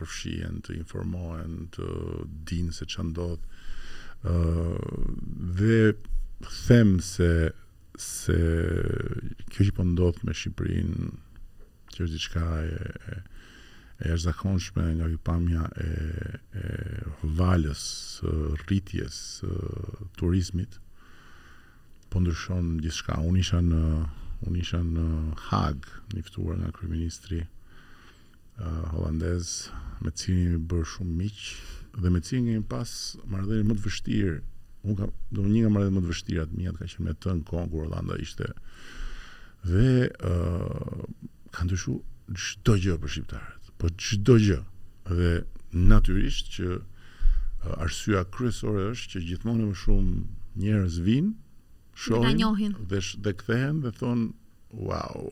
[0.00, 1.86] përfshihen, të informohen, të
[2.48, 3.42] dinë se ç'a ndodh.
[4.30, 4.36] ë
[5.58, 5.80] dhe
[6.40, 7.52] them se
[7.96, 8.34] se
[9.48, 11.06] kjo që po ndodh me Shqipërinë
[11.94, 12.88] që është diçka e
[14.04, 15.92] e jashtëzakonshme nga një pamje e
[16.60, 16.66] e
[17.38, 17.84] valës
[18.66, 19.52] rritjes e,
[20.20, 20.76] turizmit
[22.12, 23.80] po ndryshon gjithçka unë isha në
[24.44, 25.06] unë isha në
[25.46, 27.40] Hag niftuar nga kryeministri
[28.92, 29.54] holandez
[30.04, 31.40] me cilin i bër shumë miq
[31.96, 32.92] dhe me cilin kemi pas
[33.32, 34.36] marrëdhënie më të vështirë
[34.86, 37.14] Unë kam, do një nga marrë dhe më të vështirat mi atë ka që me
[37.18, 38.48] të në kongë kur Orlando ishte.
[39.66, 39.88] Dhe
[40.22, 41.06] uh,
[41.54, 41.94] ka ndushu
[42.42, 44.60] qdo gjë për shqiptarët, për po qdo gjë.
[45.18, 45.32] Dhe
[45.90, 50.14] naturisht që uh, arsua kryesore është që gjithmonë më shumë
[50.62, 51.34] njerëz vinë,
[52.06, 54.28] shohin dhe, sh, dhe këthehen dhe thonë,
[54.86, 55.26] wow,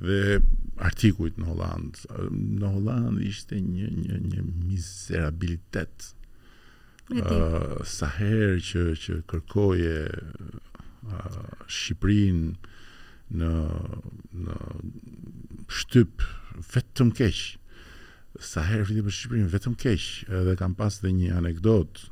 [0.00, 0.38] dhe
[0.88, 2.20] artikujt në Hollandë,
[2.62, 6.14] në Hollandë ishte një, një, një mizerabilitetë
[7.10, 12.52] sa herë që që kërkoje uh, Shqipërinë
[13.40, 13.50] në
[14.44, 14.58] në
[15.80, 16.22] shtyp
[16.74, 17.40] vetëm keq.
[18.46, 20.06] Sa herë vjen për Shqipërinë vetëm keq,
[20.38, 22.04] edhe kam pas dhe një anekdot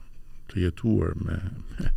[0.50, 1.38] të jetuar me
[1.78, 1.90] me,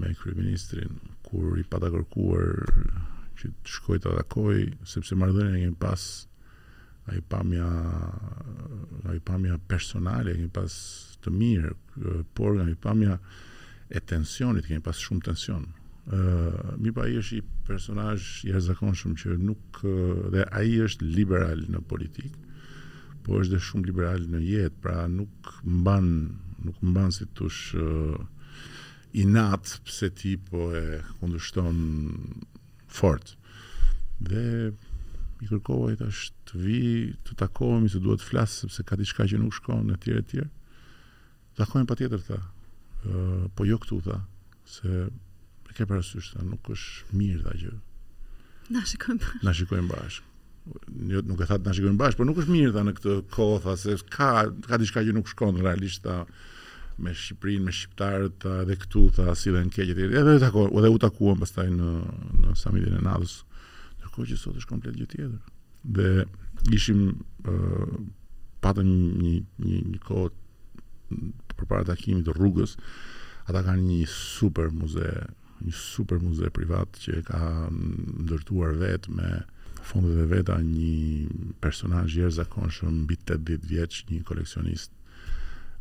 [0.00, 2.80] me kryeministrin kur i pata kërkuar
[3.36, 6.04] që të shkoj të atakoj sepse marrëdhënia kemi pas
[7.06, 7.66] a i pamja
[9.04, 10.74] a i pamja personale kemi pas
[11.24, 11.74] të mirë
[12.38, 13.18] por nga i pamja
[13.90, 18.16] e tensionit kemi pas shumë tension uh, mi pa i është i personaj
[18.46, 22.34] i shumë që nuk uh, dhe a i është liberal në politik
[23.26, 26.10] po është dhe shumë liberal në jetë pra nuk mban
[26.66, 28.18] nuk mban si tush uh,
[29.16, 31.86] i natë pse ti po e kundështon
[32.90, 33.36] fort
[34.24, 34.70] dhe
[35.40, 36.78] mi kërkova i tash të vi,
[37.26, 40.44] të takohemi se duhet të flas sepse ka diçka që nuk shkon në tjerë etj.
[41.58, 42.38] Takohemi patjetër tha.
[43.06, 44.16] ë po jo këtu tha,
[44.66, 44.88] se
[45.70, 47.74] e ke parasysh se nuk është mirë tha që.
[48.74, 49.44] Na shikojmë bashkë.
[49.46, 50.32] Na shikojmë bashkë.
[51.12, 53.60] Jo, nuk e thatë në shikojmë bashkë, por nuk është mirë tha në këtë kohë,
[53.68, 54.30] tha, se ka,
[54.66, 56.16] ka diçka që nuk shkonë realisht, tha,
[56.98, 60.98] me Shqipërinë, me Shqiptarët, dhe këtu, tha, si dhe në keqët, edhe, edhe, edhe u
[61.06, 61.92] takuam pastaj në,
[62.42, 63.38] në samitin e nadës,
[64.16, 65.34] kohë që sot është komplet gjë tjetër.
[65.96, 66.26] Dhe
[66.76, 67.02] ishim
[67.48, 67.96] uh,
[68.64, 68.88] patëm
[69.20, 69.34] një
[69.66, 71.16] një një kohë
[71.60, 72.72] përpara takimit të rrugës,
[73.46, 75.06] ata kanë një super muze,
[75.64, 77.42] një super muze privat që ka
[77.76, 79.30] ndërtuar vetë me
[79.86, 84.90] fondet dhe veta një personazh i jashtëzakonshëm mbi 80 vjeç, një koleksionist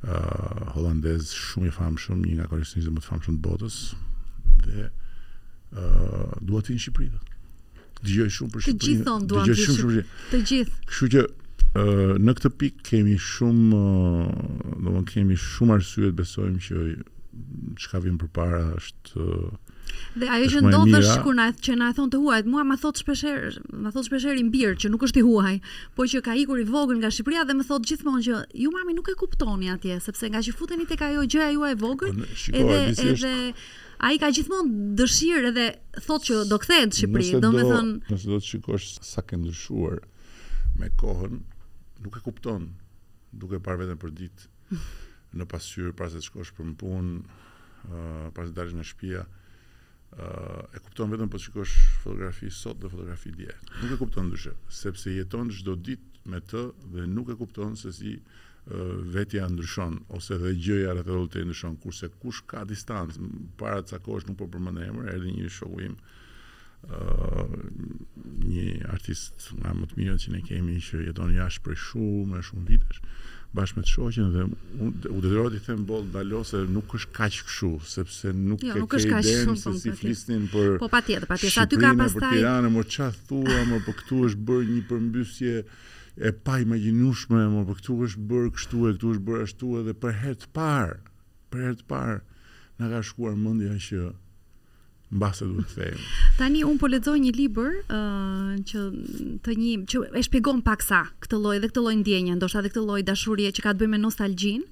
[0.03, 3.79] uh, holandez shumë i famshëm, një nga koleksionistët më të famshëm të botës
[4.61, 7.33] dhe uh, duhet të në Shqipëri
[8.03, 8.85] dëgjoj shumë për Shqipërinë.
[8.85, 9.81] Të gjithë thonë duan të dëgjojnë.
[9.81, 10.05] Shumë...
[10.31, 10.79] Të gjithë.
[10.89, 11.25] Kështu që
[11.75, 13.83] ë në këtë pikë kemi shumë,
[14.69, 16.87] do të thonë kemi shumë arsye të besojmë që
[17.83, 19.29] çka vjen përpara është
[20.19, 22.99] Dhe ajo që ndodhësh kur na që na e thon të huaj, mua më thot
[22.99, 25.53] shpeshher, më thot shpeshher i bir që nuk është i huaj,
[25.95, 28.95] por që ka ikur i vogël nga Shqipëria dhe më thot gjithmonë që ju mami
[28.97, 32.15] nuk e kuptoni atje, sepse nga që futeni tek ajo gjëja juaj e vogël,
[32.51, 32.79] edhe
[33.11, 33.33] edhe
[34.05, 35.63] A i ka gjithmonë dëshirë edhe
[36.05, 37.93] thot që do këthejnë të Shqipëri, do, do me thënë...
[38.13, 40.03] Nëse do të shikosh sa ke ndryshuar
[40.77, 41.39] me kohën,
[42.05, 42.67] nuk e kupton,
[43.33, 44.77] duke parë vetën për ditë,
[45.41, 47.89] në pasyrë, pra se të shkosh për më punë, uh,
[48.35, 52.53] pra se të dalësh në shpia, uh, e kupton vetëm për po të shikosh fotografi
[52.61, 53.55] sot dhe fotografi dje.
[53.81, 57.95] Nuk e kupton ndryshe, sepse jeton gjdo ditë me të dhe nuk e kupton se
[57.97, 58.19] si
[59.11, 63.19] vetja ndryshon ose dhe gjëja rreth rrotull ndryshon kurse kush ka distancë
[63.59, 65.97] para të sakosh nuk po përmend emër erdhi një shoku im
[66.85, 67.47] Uh,
[68.45, 72.43] një artist nga më të mirë që ne kemi që jeton jashtë prej shumë e
[72.45, 72.99] shumë vitesh
[73.57, 74.43] bashkë me të shoqen dhe
[74.83, 78.83] u detyrohet i them boll dalo se nuk është kaq këshu sepse nuk jo, e
[78.83, 82.35] nuk ke idenë se po, si po, flisnin për Po patjetër, patjetër aty ka pastaj
[82.37, 85.55] Tiranë, më çfarë thua, më po këtu është bërë një përmbysje
[86.17, 89.95] e pa imagjinueshme, më për këtu është bërë kështu e këtu është bërë ashtu edhe
[89.99, 90.95] për herë të parë,
[91.51, 92.15] për herë të parë
[92.79, 94.05] na ka shkuar mendja që
[95.15, 96.05] mbase do të them.
[96.39, 98.85] Tani un po lexoj një libër uh, që
[99.43, 102.71] të një që e shpjegon pak sa këtë lloj dhe këtë lloj ndjenje, ndoshta edhe
[102.71, 104.63] këtë lloj dashurie që ka të bëjë me nostalgjin,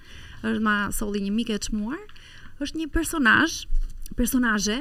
[0.47, 1.99] është ma solli një mik e çmuar,
[2.63, 3.59] është një personazh,
[4.19, 4.79] personazhe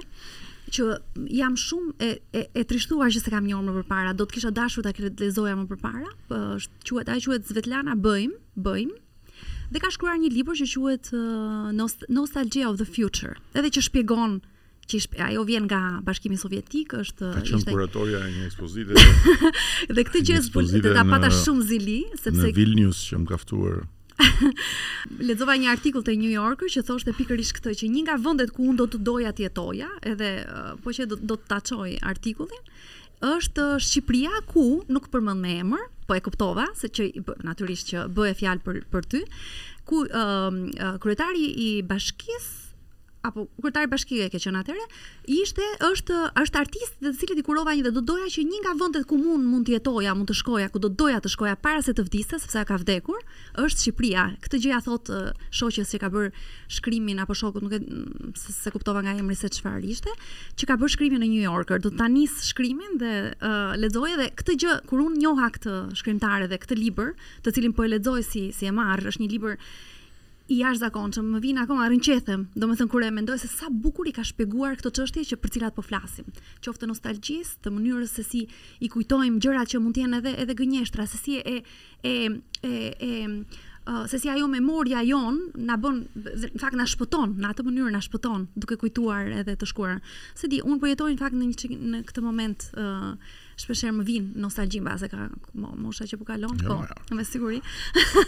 [0.73, 0.97] që
[1.37, 4.53] jam shumë e e, e trishtuar që s'e kam njohur më parë, do të kisha
[4.57, 6.41] dashur ta lexoja më parë, po
[6.89, 8.93] quhet ajo quhet Svetlana bëjm, bëjm.
[9.73, 14.39] Dhe ka shkruar një libër që quhet uh, Nostalgia of the Future, edhe që shpjegon
[14.93, 18.93] që ajo vjen nga Bashkimi Sovjetik, është ka ishte kuratorja e një ekspozite.
[19.89, 23.39] dhe këtë gjë është ta pata në, shumë zili, sepse në Vilnius që më ka
[23.45, 23.85] ftuar
[25.29, 28.69] Lexova një artikull te New Yorker që thoshte pikërisht këtë që një nga vendet ku
[28.71, 31.95] unë do të doja të jetoja, edhe uh, po që do, do të ta çoj
[32.01, 32.63] artikullin,
[33.35, 38.07] është Shqipëria ku nuk përmend me emër, po e kuptova se që po, natyrisht që
[38.19, 39.23] bëhe fjalë për për ty,
[39.89, 42.59] ku um, uh, kryetari i bashkisë
[43.23, 44.83] apo kryetari bashkie ke qenë atyre,
[45.31, 48.61] ishte është është artist dhe të cilët i kurova një dhe do doja që një
[48.65, 51.55] nga vendet ku mund mund të jetoja, mund të shkoja, ku do doja të shkoja
[51.63, 53.21] para se të vdiste, sepse ka vdekur,
[53.63, 54.25] është Shqipëria.
[54.43, 55.13] Këtë gjë ja thot
[55.55, 56.33] shoqes që ka bërë
[56.79, 57.83] shkrimin apo shokut, nuk e
[58.41, 60.17] se, se kuptova nga emri se çfarë ishte,
[60.59, 61.79] që ka bërë shkrimin në New Yorker.
[61.85, 66.51] Do ta nis shkrimin dhe uh, lexoje dhe këtë gjë kur unë njoha këtë shkrimtare
[66.51, 67.15] dhe këtë libër,
[67.47, 69.59] të cilin po e lexoj si si e marr, është një libër
[70.53, 70.83] i jash
[71.33, 74.77] më vinë akoma rënqethem, do më thënë e mendoj se sa bukur i ka shpeguar
[74.79, 76.29] këto çështje që për cilat po flasim.
[76.65, 78.45] Qoftë nostalgjis, të mënyrës se si
[78.85, 81.57] i kujtojmë gjërat që mund jenë edhe, edhe gënjeshtra, se si e,
[82.05, 82.17] e,
[82.63, 83.15] e, e, e
[84.07, 88.01] se si ajo memoria jon na bën në fakt na shpëton në atë mënyrë na
[88.05, 89.97] shpëton duke kujtuar edhe të shkuar.
[90.39, 93.97] Se di, un po jetoj në fakt në një në këtë moment ë uh, shpeshherë
[93.97, 95.27] më vin nostalgji mbase ka
[95.59, 97.59] mosha që po kalon, jo, po, me siguri.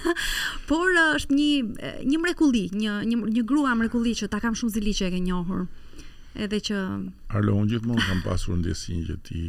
[0.69, 4.75] Por uh, është një një mrekulli, një një, një grua mrekulli që ta kam shumë
[4.75, 5.67] zili që e ke njohur.
[6.35, 6.79] Edhe që
[7.31, 9.43] Arlo, un gjithmonë kam pasur ndjesinë që ti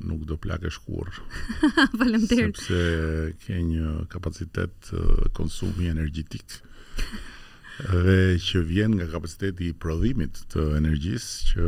[0.00, 1.10] nuk do plakesh Falem
[1.98, 2.56] Faleminderit.
[2.56, 4.92] Sepse ke një kapacitet
[5.34, 6.44] konsumi energjetik
[7.78, 11.66] dhe që vjen nga kapaciteti i prodhimit të energjisë që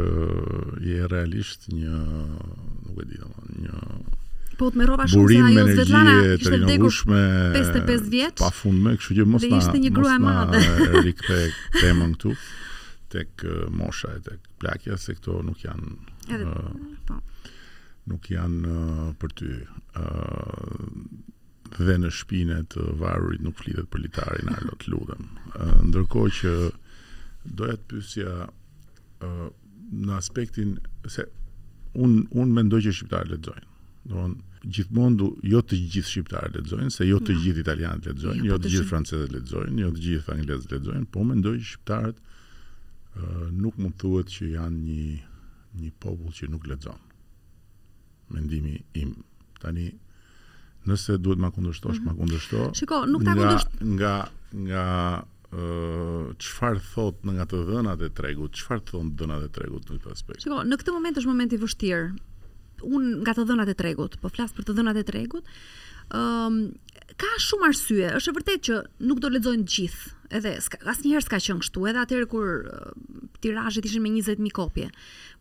[0.82, 2.00] je realisht një,
[2.88, 4.18] nuk e di domosdoshmë, një
[4.60, 7.20] po të merrova shumë se ajo Svetlana ishte vdekur me
[7.56, 8.34] 55 vjeç.
[8.42, 9.60] Pafund më, kështu që mos na.
[9.62, 10.60] Ishte një grua e madhe.
[11.06, 11.38] Rikthe
[11.78, 12.34] temën këtu
[13.14, 15.94] tek mosha e tek plakja se këto nuk janë.
[16.34, 16.74] Edhe, uh,
[17.08, 17.22] po
[18.08, 18.76] nuk janë
[19.20, 19.50] për ty.
[19.98, 20.88] Ëh uh,
[21.78, 25.28] dhe në shpinë të varurit nuk flitet për litarin ato të lutem.
[25.54, 26.54] Uh, Ndërkohë që
[27.60, 29.50] doja të pyesja uh,
[29.90, 30.72] në aspektin
[31.14, 31.28] se
[32.02, 33.68] un un mendoj që shqiptarë lexojnë.
[34.10, 34.24] Do
[34.62, 38.62] të gjithmonë jo të gjithë shqiptarë lexojnë, se jo të gjithë italianët lexojnë, jo po
[38.64, 43.46] të gjithë francezët lexojnë, jo të gjithë anglezët lexojnë, po mendoj që shqiptarët ë uh,
[43.62, 45.04] nuk mund të thuhet që janë një
[45.80, 46.98] një popull që nuk lexon
[48.30, 49.14] mendimi im.
[49.60, 49.90] Tani
[50.88, 52.06] nëse duhet ma kundërshtosh, mm -hmm.
[52.06, 52.20] ma mhm.
[52.20, 52.60] kundërshto.
[52.74, 54.14] Shiko, nuk ta kundërsht nga
[54.56, 54.84] nga
[55.52, 58.56] ë çfarë thot nga të dhënat e tregut?
[58.58, 60.42] Çfarë thon dhënat e tregut në këtë aspekt?
[60.46, 62.04] Shiko, në këtë moment është momenti i vështirë.
[62.82, 65.44] Unë nga të dhënat e tregut, po flas për të dhënat e tregut.
[66.10, 66.54] ë um,
[67.18, 68.78] ka shumë arsye, është e vërtet që
[69.10, 70.12] nuk do lexojnë gjithë.
[70.38, 70.50] Edhe
[70.90, 72.92] asnjëherë s'ka qenë kështu, edhe atëherë kur uh,
[73.42, 74.86] tirazhet ishin me 20000 kopje.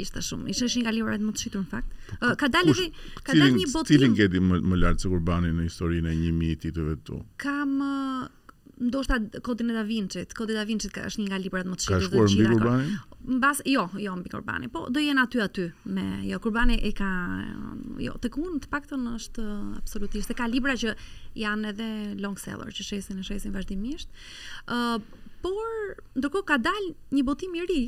[0.03, 1.95] ishte shumë, ishte një kalibrat më të shitur në fakt.
[2.11, 2.89] Po, uh, ka dalë dhe
[3.23, 3.89] ka dalë një botë.
[3.95, 7.23] Cilin gjeti më më lart se Kurbani në historinë e 1000 titujve këtu?
[7.47, 8.25] Kam uh,
[8.81, 10.35] ndoshta kodin e Da Vinci-t.
[10.35, 12.23] Kodi Da Vinci-t është një nga librat më të shitur të gjitha.
[12.23, 12.95] Ka shkuar mbi Kurbanin?
[13.39, 17.11] Mbas jo, jo mbi Kurbanin, po do jenë aty aty me jo Kurbani e ka
[18.07, 19.45] jo tek unë të paktën është
[19.81, 20.97] absolutisht se ka libra që
[21.45, 21.89] janë edhe
[22.25, 24.09] long seller që shesin e shesin vazhdimisht.
[24.67, 27.81] Ë uh, por ndërko ka dal një botim i ri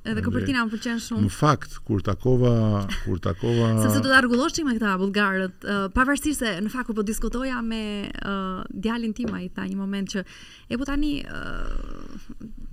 [0.08, 1.26] Edhe kopertina më pëlqen shumë.
[1.28, 2.52] Në fakt, kur takova,
[3.04, 6.98] kur takova Sepse do ta rregulloshim me këta bullgarët, uh, pavarësisht se në fakt kur
[7.02, 7.82] po diskutoja me
[8.22, 10.24] uh, djalin tim ai tha një moment që
[10.72, 11.12] e po tani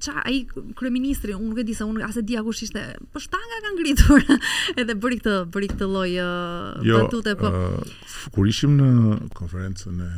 [0.04, 0.38] ç'a uh, ai
[0.78, 2.84] kryeministri, unë nuk e di se unë as e di a kush ishte.
[3.12, 4.30] Po shtanga ka ngritur
[4.80, 7.02] edhe bëri këtë, bëri këtë lloj uh, jo,
[7.42, 7.50] po.
[7.50, 8.90] Uh, kur ishim në
[9.38, 10.12] konferencën e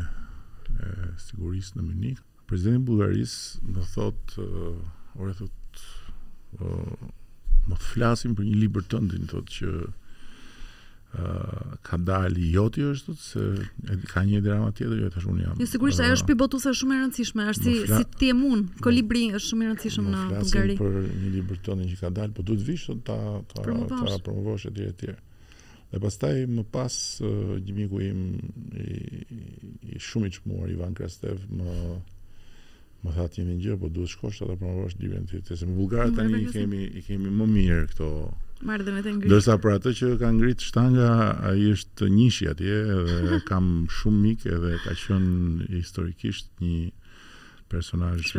[0.77, 0.87] e
[1.31, 5.65] sigurisë në Munich, presidenti i Bullgarisë më thotë, uh, orë thotë
[6.61, 9.77] më flasim për një libër të ndin, thotë që
[11.17, 15.61] Uh, ka dalë joti është thotë se ka një drama tjetër jo tash unë jam.
[15.63, 18.75] Jo sigurisht ajo është pibotuse shumë e rëndësishme, është si si ti e mund.
[18.85, 20.77] Kolibri është shumë i rëndësishëm në Bullgari.
[20.81, 23.17] Për një libër tonë që ka dalë, po duhet vish të ta
[23.55, 24.11] ta Promovosh.
[24.11, 25.15] ta promovosh etj etj.
[25.95, 28.21] Dhe pastaj më pas uh, një miku im
[28.77, 29.23] i,
[29.95, 31.79] i, shumë i çmuar Ivan Krastev më
[33.05, 35.51] Më tha ti më gjë, po duhet shkosh atë për mbrojtje dhe vendit.
[35.67, 38.09] në Bullgari tani i kemi i kemi më mirë këto.
[38.71, 39.31] Marrëdhënë të ngritë.
[39.33, 41.11] Dorsa për atë që ka ngrit shtanga,
[41.51, 42.79] ai është njëshi atje
[43.27, 43.69] dhe kam
[43.99, 46.89] shumë mik edhe ka qenë historikisht një
[47.67, 48.31] personazh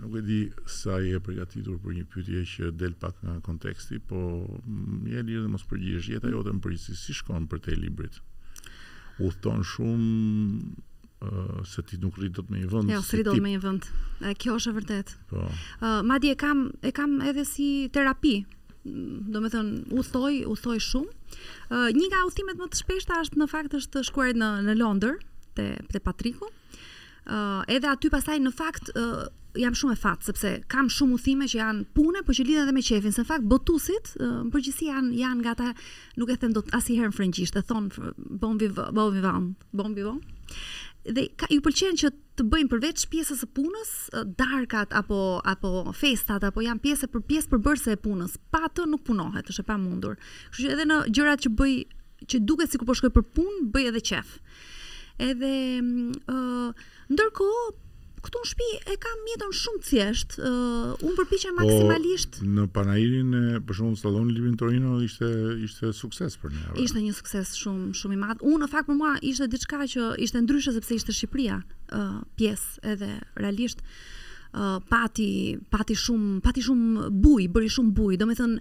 [0.00, 0.38] nuk e di
[0.68, 4.18] sa i e përgatitur për një pytje që del pak nga konteksti, po
[4.66, 7.76] mi mm, lirë dhe mos përgjish shqe, jeta jo më përgjirë, si shkon për te
[7.76, 8.18] librit.
[9.22, 10.10] U thonë shumë
[10.74, 12.92] uh, se ti nuk dot me një vënd.
[12.92, 13.88] Ja, jo, si rritot me një vënd.
[14.30, 15.14] E, kjo është e vërdet.
[15.32, 15.44] Po.
[15.48, 18.36] Uh, ma di e kam, e kam edhe si terapi.
[18.88, 21.34] Do me thënë u thoi, u thoi shumë.
[21.74, 24.52] Uh, një nga u thimet më të shpeshta është në fakt është të shkuarit në,
[24.70, 25.18] në Londër,
[25.58, 26.48] të, te Patriku.
[27.28, 29.26] Uh, edhe aty pasaj në fakt uh,
[29.62, 32.74] jam shumë e fat sepse kam shumë udhime që janë pune, por që lidhen edhe
[32.76, 33.14] me qefin.
[33.18, 35.70] Në fakt botusit në përgjithësi janë janë nga ata
[36.20, 39.50] nuk e them dot asnjëherë në frëngjisht, e thon bom bombi bom bombi vam,
[39.82, 39.98] bom
[41.08, 43.92] Dhe ka, ju pëlqen që të bëjmë përveç pjesës së punës,
[44.36, 48.34] darkat apo apo festat apo janë pjesë për pjesë për bërse e punës.
[48.52, 50.18] Pa atë nuk punohet, është e pamundur.
[50.50, 51.74] Kështu që edhe në gjërat që bëj
[52.28, 54.34] që duket sikur po shkoj për punë, bëj edhe qef.
[55.30, 55.82] Edhe ë
[56.28, 57.64] uh, ndërkohë
[58.24, 60.36] Këtu në shtëpi e kam mjetën shumë thjesht.
[60.42, 62.38] Uh, unë përpiqem po, maksimalisht.
[62.40, 65.28] Po, në panairin e për shkak sallonit Livin Torino ishte
[65.66, 66.62] ishte sukses për ne.
[66.86, 68.44] Ishte një sukses shumë shumë i madh.
[68.48, 71.60] Unë në fakt për mua ishte diçka që ishte ndryshe sepse ishte Shqipëria.
[71.92, 73.84] Uh, pjesë edhe realisht
[74.58, 78.16] Uh, pati pati shumë pati shumë buj, bëri shumë buj.
[78.18, 78.54] Domethën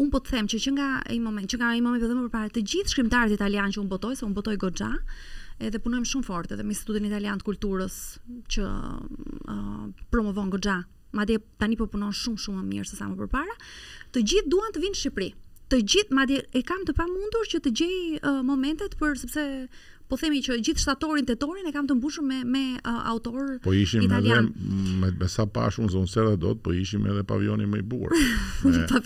[0.00, 2.30] un po të them që që nga ai moment, që nga ai moment vetëm po
[2.32, 4.88] përpara të gjithë shkrimtarët italianë që un botoj, se un botoj goxha,
[5.62, 7.98] edhe punojmë shumë fort edhe me Institutin Italian të Kulturës
[8.50, 10.78] që uh, promovon Goxha.
[11.14, 13.54] Madje tani po punon shumë shumë më mirë se sa më përpara.
[14.10, 15.28] Të gjithë duan të vinë në Shqipëri.
[15.70, 19.44] Të gjithë madje e kam të pamundur që të gjej uh, momentet për sepse
[20.14, 23.72] po themi që gjithë shtatorin tetorin e kam të mbushur me me uh, autor po
[23.74, 24.46] ishim italian.
[24.50, 27.86] Edhe, me me sa pash unë zonë serë dot, po ishim edhe pavioni më i
[27.90, 28.14] bukur.
[28.94, 29.04] Me,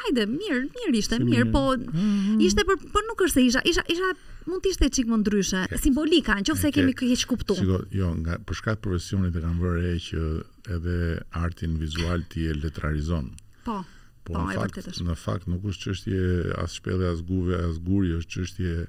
[0.04, 2.38] Hajde, mirë, mirë ishte, si mirë, po mhm.
[2.48, 4.10] ishte për po nuk është se isha, isha isha
[4.48, 7.62] mund të ishte çik më ndryshe, simbolika, nëse e kemi keq kuptuar.
[7.62, 10.26] Shikoj, jo, nga për shkak të profesionit e kam vënë që
[10.70, 13.30] edhe artin vizual ti e letrarizon.
[13.64, 13.82] Po.
[14.24, 16.20] Po, po në, fakt, në fakt nuk është çështje
[16.62, 18.86] as shpellë as guve as guri, është çështje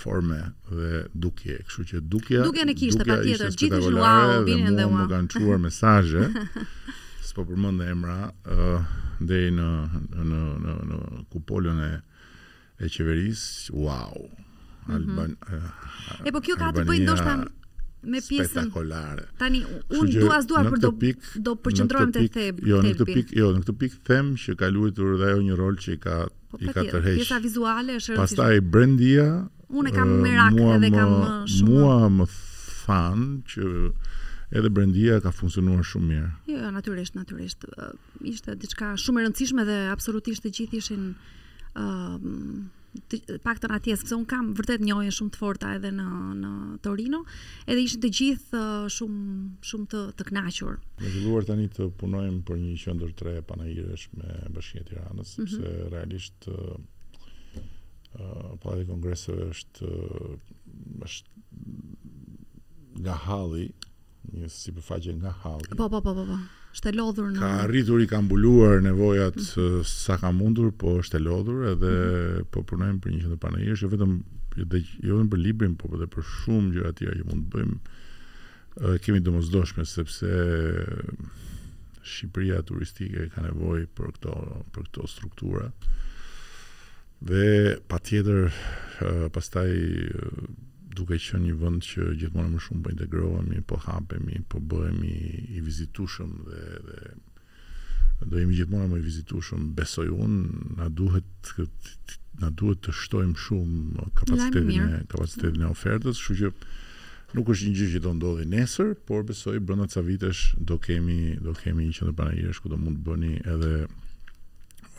[0.00, 0.38] forme
[0.70, 5.02] dhe dukje, kështu që dukja Dukja ne kishte patjetër gjithë wow, dhe mua, dhe mua.
[5.02, 6.24] më kanë çuar mesazhe.
[7.28, 8.88] S'po përmend dhe emra, ë uh,
[9.20, 9.68] deri në
[10.06, 11.02] në në në, në
[11.34, 11.94] kupolën e
[12.80, 13.76] e qeverisë.
[13.76, 14.16] Wow.
[14.30, 14.96] Mhm.
[14.96, 15.72] Alban, mm -hmm.
[16.16, 17.34] uh, e po kjo ka të bëjë ndoshta
[18.02, 19.28] me pjesën spektakolare.
[19.38, 22.66] Tani unë un, dua dua për do pik, do përqendrohem te Thebi.
[22.70, 25.58] Jo, në këtë pikë, jo, në këtë pikë them që ka luajtur dhe ajo një
[25.60, 26.16] rol që i ka
[26.50, 27.18] po, i pra ka tërheqë.
[27.20, 29.26] Pjesa vizuale është Pastaj Brendia
[29.70, 32.26] Unë kam eh, merak edhe mua, kam eh, shumë mua më
[32.80, 33.64] than që
[34.58, 36.32] edhe Brendia ka funksionuar shumë mirë.
[36.50, 37.68] Jo, jo natyrisht, natyrisht.
[37.76, 37.92] Eh,
[38.32, 41.08] ishte diçka shumë e rëndësishme dhe absolutisht të gjithë ishin
[41.76, 42.28] ehm,
[43.44, 46.06] pak të natjes, sepse un kam vërtet një ojë shumë të fortë edhe në
[46.40, 46.50] në
[46.84, 47.20] Torino,
[47.66, 50.80] edhe ishin të gjithë uh, shumë shumë të të kënaqur.
[51.04, 55.46] Ne filluar tani të punojmë për një qendër tre panajësh me Bashkinë e Tiranës, mhm.
[55.46, 55.90] sepse mm -hmm.
[55.94, 56.78] realisht ë uh,
[58.10, 61.28] uh pari kongresi është uh, është
[63.06, 63.68] nga halli,
[64.34, 65.70] një sipërfaqe nga halli.
[65.76, 66.38] Po po po po po
[66.70, 69.84] është e lodhur në ka arritur i ka mbuluar nevojat mm -hmm.
[69.84, 72.44] sa ka mundur, po është e lodhur edhe mm -hmm.
[72.50, 74.12] po punojmë për një qendër panajësh, jo vetëm
[74.70, 77.76] dhe, jo vetëm për librin, po edhe për shumë gjëra tjera që mund të bëjmë.
[78.80, 80.32] Ë kemi domosdoshme sepse
[82.10, 84.34] Shqipëria turistike ka nevojë për këto
[84.72, 85.66] për këto struktura.
[87.20, 88.48] Dhe patjetër
[89.34, 89.68] pastaj
[91.00, 95.14] duke qenë një vend që gjithmonë më shumë po integrohemi, po hapemi, po bëhemi
[95.58, 97.12] i vizitueshëm dhe dhe
[98.28, 100.42] do jemi gjithmonë më i vizitueshëm, besoj unë,
[100.76, 101.52] na duhet
[102.44, 106.52] na duhet të shtojmë shumë kapacitetin e kapacitetin e ofertës, kështu që
[107.36, 111.18] nuk është një gjë që do ndodhi nesër, por besoj brenda ca vitesh do kemi
[111.46, 113.72] do kemi një qendër panajirësh ku do mund të bëni edhe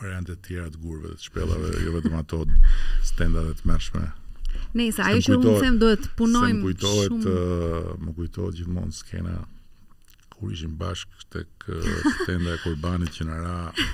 [0.02, 2.42] variante të tjera të gurëve, të shpellave, jo vetëm ato
[3.06, 4.02] standarde të mëshme.
[4.74, 7.24] Nëse ajo që unë them duhet punojmë shumë.
[7.24, 9.34] Uh, më kujtohet gjithmonë skena
[10.32, 13.90] kur ishim bashkë tek uh, tenda e Kurbanit që na ra.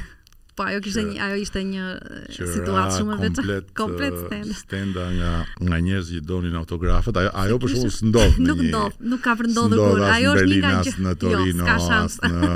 [0.58, 4.30] Po ajo kishte një ajo ishte një uh, situatë shumë e veçantë, komplet, uh,
[4.60, 4.68] stenda.
[4.70, 5.08] tenda.
[5.18, 5.32] nga
[5.66, 8.54] nga njerëz që donin autografët, ajo ajo për shkak se ndodh në një.
[8.54, 12.18] Nuk ndodh, nuk ka vërë kur ajo është një kaq në jo, Torino, jo, as
[12.22, 12.48] në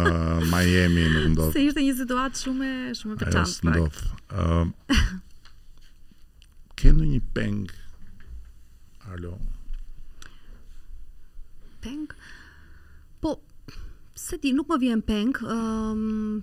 [0.54, 1.52] Miami nuk ndodh.
[1.58, 2.72] Se ishte një situatë shumë
[3.02, 4.10] shumë e veçantë.
[4.46, 4.74] Ëm.
[6.82, 7.66] Kenë një peng
[9.16, 9.38] Alo.
[11.82, 12.08] Peng?
[13.20, 13.30] Po,
[14.24, 15.36] se ti, nuk më vjen peng.
[15.44, 16.40] Um,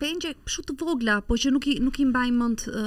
[0.00, 2.84] pengje shumë të vogla, po që nuk i nuk i mbaj mend ë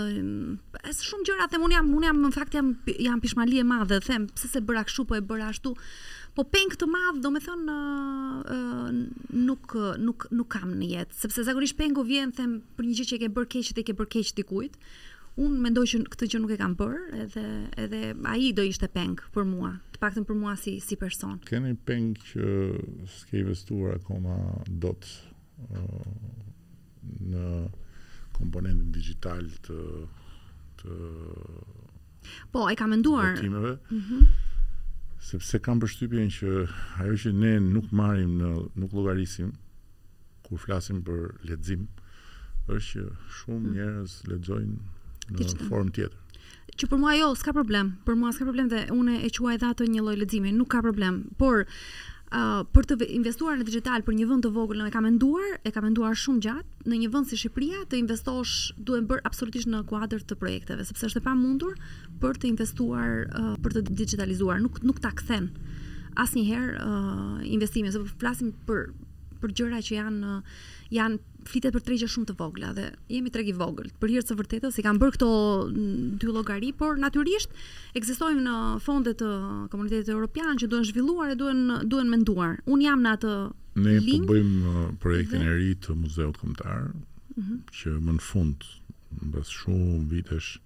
[0.79, 2.71] uh, shumë gjëra them unë jam unë jam në fakt jam
[3.05, 5.75] jam pishmali e madhe them pse se bëra kështu po e bëra ashtu.
[6.33, 9.77] Po peng të madh, domethënë ë uh, uh, nuk
[10.07, 13.25] nuk nuk kam në jetë, sepse zakonisht pengu vjen them për një gjë që e
[13.27, 14.81] ke bërë keq dhe e ke bërë keq dikujt
[15.41, 17.43] unë mendoj që këtë që nuk e kam bërë edhe
[17.83, 21.71] edhe ai do ishte peng për mua të paktën për mua si si person keni
[21.87, 22.49] peng që
[23.15, 24.35] s'ke investuar akoma
[24.85, 25.07] dot
[25.71, 26.05] uh,
[27.31, 27.47] në
[28.37, 29.79] komponentin digital të
[30.83, 31.01] të
[32.53, 34.53] po e kam menduar mhm
[35.23, 36.53] sepse kam përshtypjen që
[36.99, 39.53] ajo që ne nuk marrim në nuk llogarisim
[40.43, 41.85] kur flasim për lexim
[42.67, 43.05] është që
[43.37, 43.77] shumë mm.
[43.77, 44.81] njerëz lexojnë
[45.31, 46.19] në formë tjetër.
[46.79, 47.91] Që për mua jo, s'ka problem.
[48.07, 50.81] Për mua s'ka problem dhe unë e quaj dha atë një lloj leximi, nuk ka
[50.85, 51.25] problem.
[51.37, 51.65] Por
[52.33, 55.51] Uh, për të investuar në digital për një vend të vogël, unë e kam menduar,
[55.61, 59.69] e kam menduar shumë gjatë, në një vend si Shqipëria të investosh duhet bër absolutisht
[59.69, 61.75] në kuadër të projekteve, sepse është e pamundur
[62.23, 65.51] për të investuar uh, për të digitalizuar, nuk nuk ta kthen
[66.25, 68.89] asnjëherë uh, investimin, sepse flasim për
[69.43, 70.33] për gjëra që janë
[70.97, 73.89] janë flitet për tregje shumë të vogla dhe jemi treg i vogël.
[74.01, 75.29] Për hir të vërtetë si kanë bërë këto
[75.69, 77.53] mm, dy llogari, por natyrisht
[77.99, 79.29] ekzistojmë në uh, fonde të
[79.73, 81.63] komunitetit evropian që duhen zhvilluar e duhen
[81.93, 82.59] duhen menduar.
[82.65, 83.33] Un jam në atë
[83.83, 87.59] ne po bëjmë uh, projektin e ri të muzeut kombëtar mm -hmm.
[87.79, 88.67] që më në fund
[89.29, 90.59] mbas shumë vitesh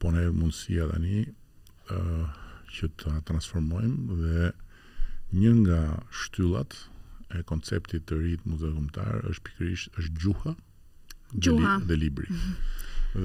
[0.00, 1.26] po ne mundësia tani
[1.90, 2.26] ë uh,
[2.76, 4.52] që ta transformojmë dhe
[5.36, 6.76] një nga shtyllat
[7.40, 10.52] e konceptit të rit muzikëtar është pikërisht është gjuha,
[11.44, 12.26] gjuha dhe libri.
[12.30, 12.52] Mhm.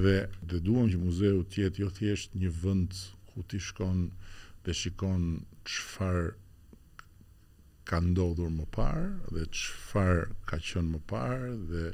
[0.04, 0.16] Dhe
[0.48, 2.90] dhe duam që muzeu të jetë jo thjesht një vend
[3.32, 3.98] ku ti shkon
[4.64, 5.22] dhe shikon
[5.64, 6.28] çfarë
[7.88, 11.84] ka ndodhur më parë dhe çfarë ka qenë më parë dhe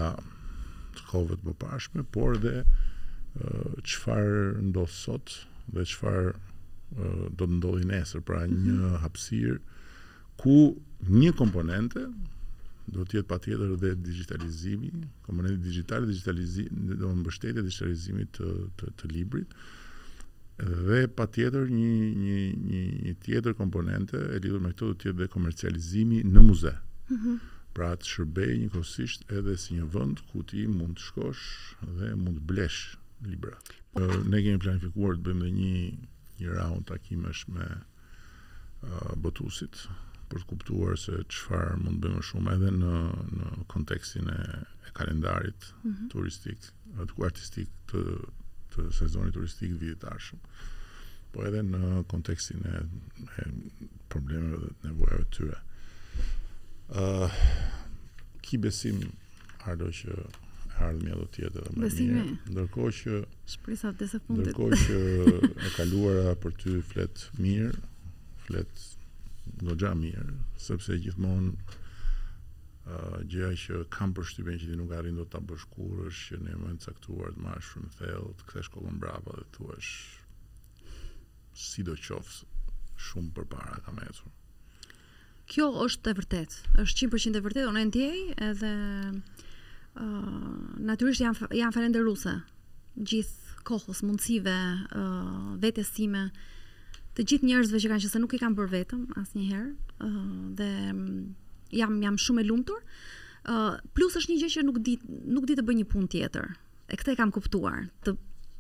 [0.97, 2.55] të kohëve të mëparshme, por dhe
[3.89, 5.27] çfarë ndodh sot
[5.73, 6.29] dhe çfarë
[7.37, 8.59] do të ndodhë nesër, pra mhm.
[8.65, 9.59] një hapësir
[10.41, 10.55] ku
[11.13, 12.01] një komponente
[12.93, 14.89] do të jetë patjetër dhe digitalizimi,
[15.27, 18.47] komponenti digital digitalizimi do të mbështetë digitalizimin të,
[18.79, 19.53] të të librit
[20.87, 22.39] dhe patjetër një një
[22.71, 26.75] një një tjetër komponente e lidhur me këto do të jetë dhe komercializimi në muze.
[27.13, 27.39] Mhm.
[27.73, 31.41] pra të shërbej njëkohësisht edhe si një vend ku ti mund të shkosh
[31.99, 32.79] dhe mund të blesh
[33.25, 33.57] libra.
[33.93, 33.99] Po,
[34.29, 35.79] ne kemi planifikuar të bëjmë dhe një
[36.39, 39.81] një raun takimesh me uh, botusit
[40.29, 42.93] për të kuptuar se qëfar mund të bëjmë shumë edhe në,
[43.35, 44.37] në kontekstin e,
[44.87, 46.11] e kalendarit mm -hmm.
[46.13, 48.03] turistik, të ku artistik të,
[48.75, 50.39] të sezonit turistik të arshëm,
[51.33, 52.83] po edhe në kontekstin e,
[53.41, 53.49] e
[54.13, 55.59] problemeve dhe të nevojave të tyre.
[56.89, 57.41] Uh,
[58.41, 59.01] ki besim,
[59.67, 60.13] Ardo, që
[60.79, 62.25] hardh mia do të jetë edhe më mirë.
[62.53, 63.17] Ndërkohë që
[63.53, 64.49] shpresat të fundit.
[64.49, 65.33] Ndërkohë që
[65.67, 67.81] e kaluara për ty flet mirë,
[68.45, 68.85] flet
[69.63, 71.51] goxha mirë, sepse gjithmonë
[72.89, 76.31] ë uh, gjëja që kam përshtypjen që ti nuk arrin dot ta bësh kurrë është
[76.37, 79.95] që në moment caktuar të marrësh në thellë, të kthesh kokën brava dhe të thuash
[81.65, 81.95] si do
[82.99, 84.31] shumë përpara kam ecur.
[85.49, 88.71] Kjo është e vërtetë, është 100% e vërtetë, unë e ndjej edhe
[90.81, 92.39] natyrisht jam jam falënderuese
[92.99, 94.53] gjithë kohës, mundësive,
[94.97, 96.23] uh, vetes time,
[97.15, 99.73] të gjithë njerëzve që kanë qenë se nuk i kam bërë vetëm asnjëherë,
[100.07, 100.23] uh,
[100.57, 101.19] dhe mm,
[101.81, 102.79] jam jam shumë e lumtur.
[103.49, 104.95] uh, plus është një gjë që nuk di
[105.35, 106.47] nuk di të bëj një punë tjetër.
[106.89, 107.89] E këtë e kam kuptuar.
[108.05, 108.15] Të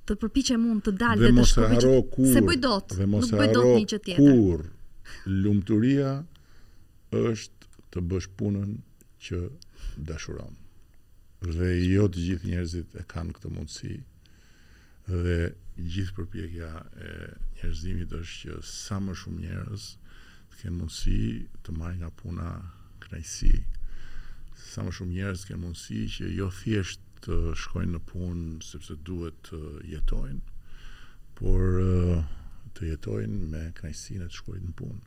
[0.09, 1.73] të përpiqem unë të dalë dhe, të shkoj.
[2.13, 2.95] Kur, se bëj dot.
[3.07, 4.15] nuk bëj dot një gjë tjetër.
[4.17, 4.63] Kur
[5.25, 6.13] lumturia
[7.11, 8.73] është të bësh punën
[9.25, 9.37] që
[10.07, 10.55] dashuron
[11.41, 13.95] dhe jo të gjithë njerëzit e kanë këtë mundësi
[15.23, 15.35] dhe
[15.91, 16.69] gjithë përpjekja
[17.07, 17.13] e
[17.59, 19.85] njerëzimit është që sa më shumë njerëz
[20.49, 21.15] të kenë mundësi
[21.65, 22.47] të marrë nga puna
[23.05, 23.51] kënajsi
[24.67, 28.97] sa më shumë njerëz të kenë mundësi që jo thjesht të shkojnë në punë sepse
[29.07, 29.61] duhet të
[29.93, 30.41] jetojnë
[31.39, 31.63] por
[32.75, 35.05] të jetojnë me kënajsinë të shkojnë në punë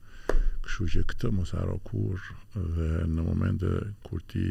[0.62, 2.22] Kështu që këtë mos haro kur
[2.55, 3.70] dhe në momente
[4.07, 4.43] kur ti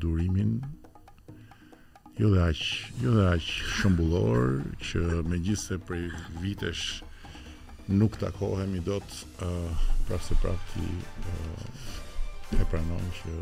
[0.00, 0.56] durimin
[2.18, 2.60] Jo dhe aq,
[3.04, 5.36] jo dhe aq shëmbullor që me
[5.88, 6.04] prej
[6.40, 7.02] vitesh
[7.92, 10.84] nuk takohemi do të uh, prafë ti
[11.32, 11.60] uh,
[12.56, 13.32] e pranon që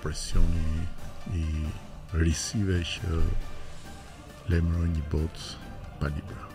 [0.00, 0.88] presioni
[1.36, 1.46] i
[2.16, 3.20] rrisive që
[4.52, 5.54] lemrojnë një botë
[6.00, 6.50] pa libra.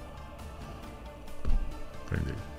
[2.09, 2.56] Përndirë.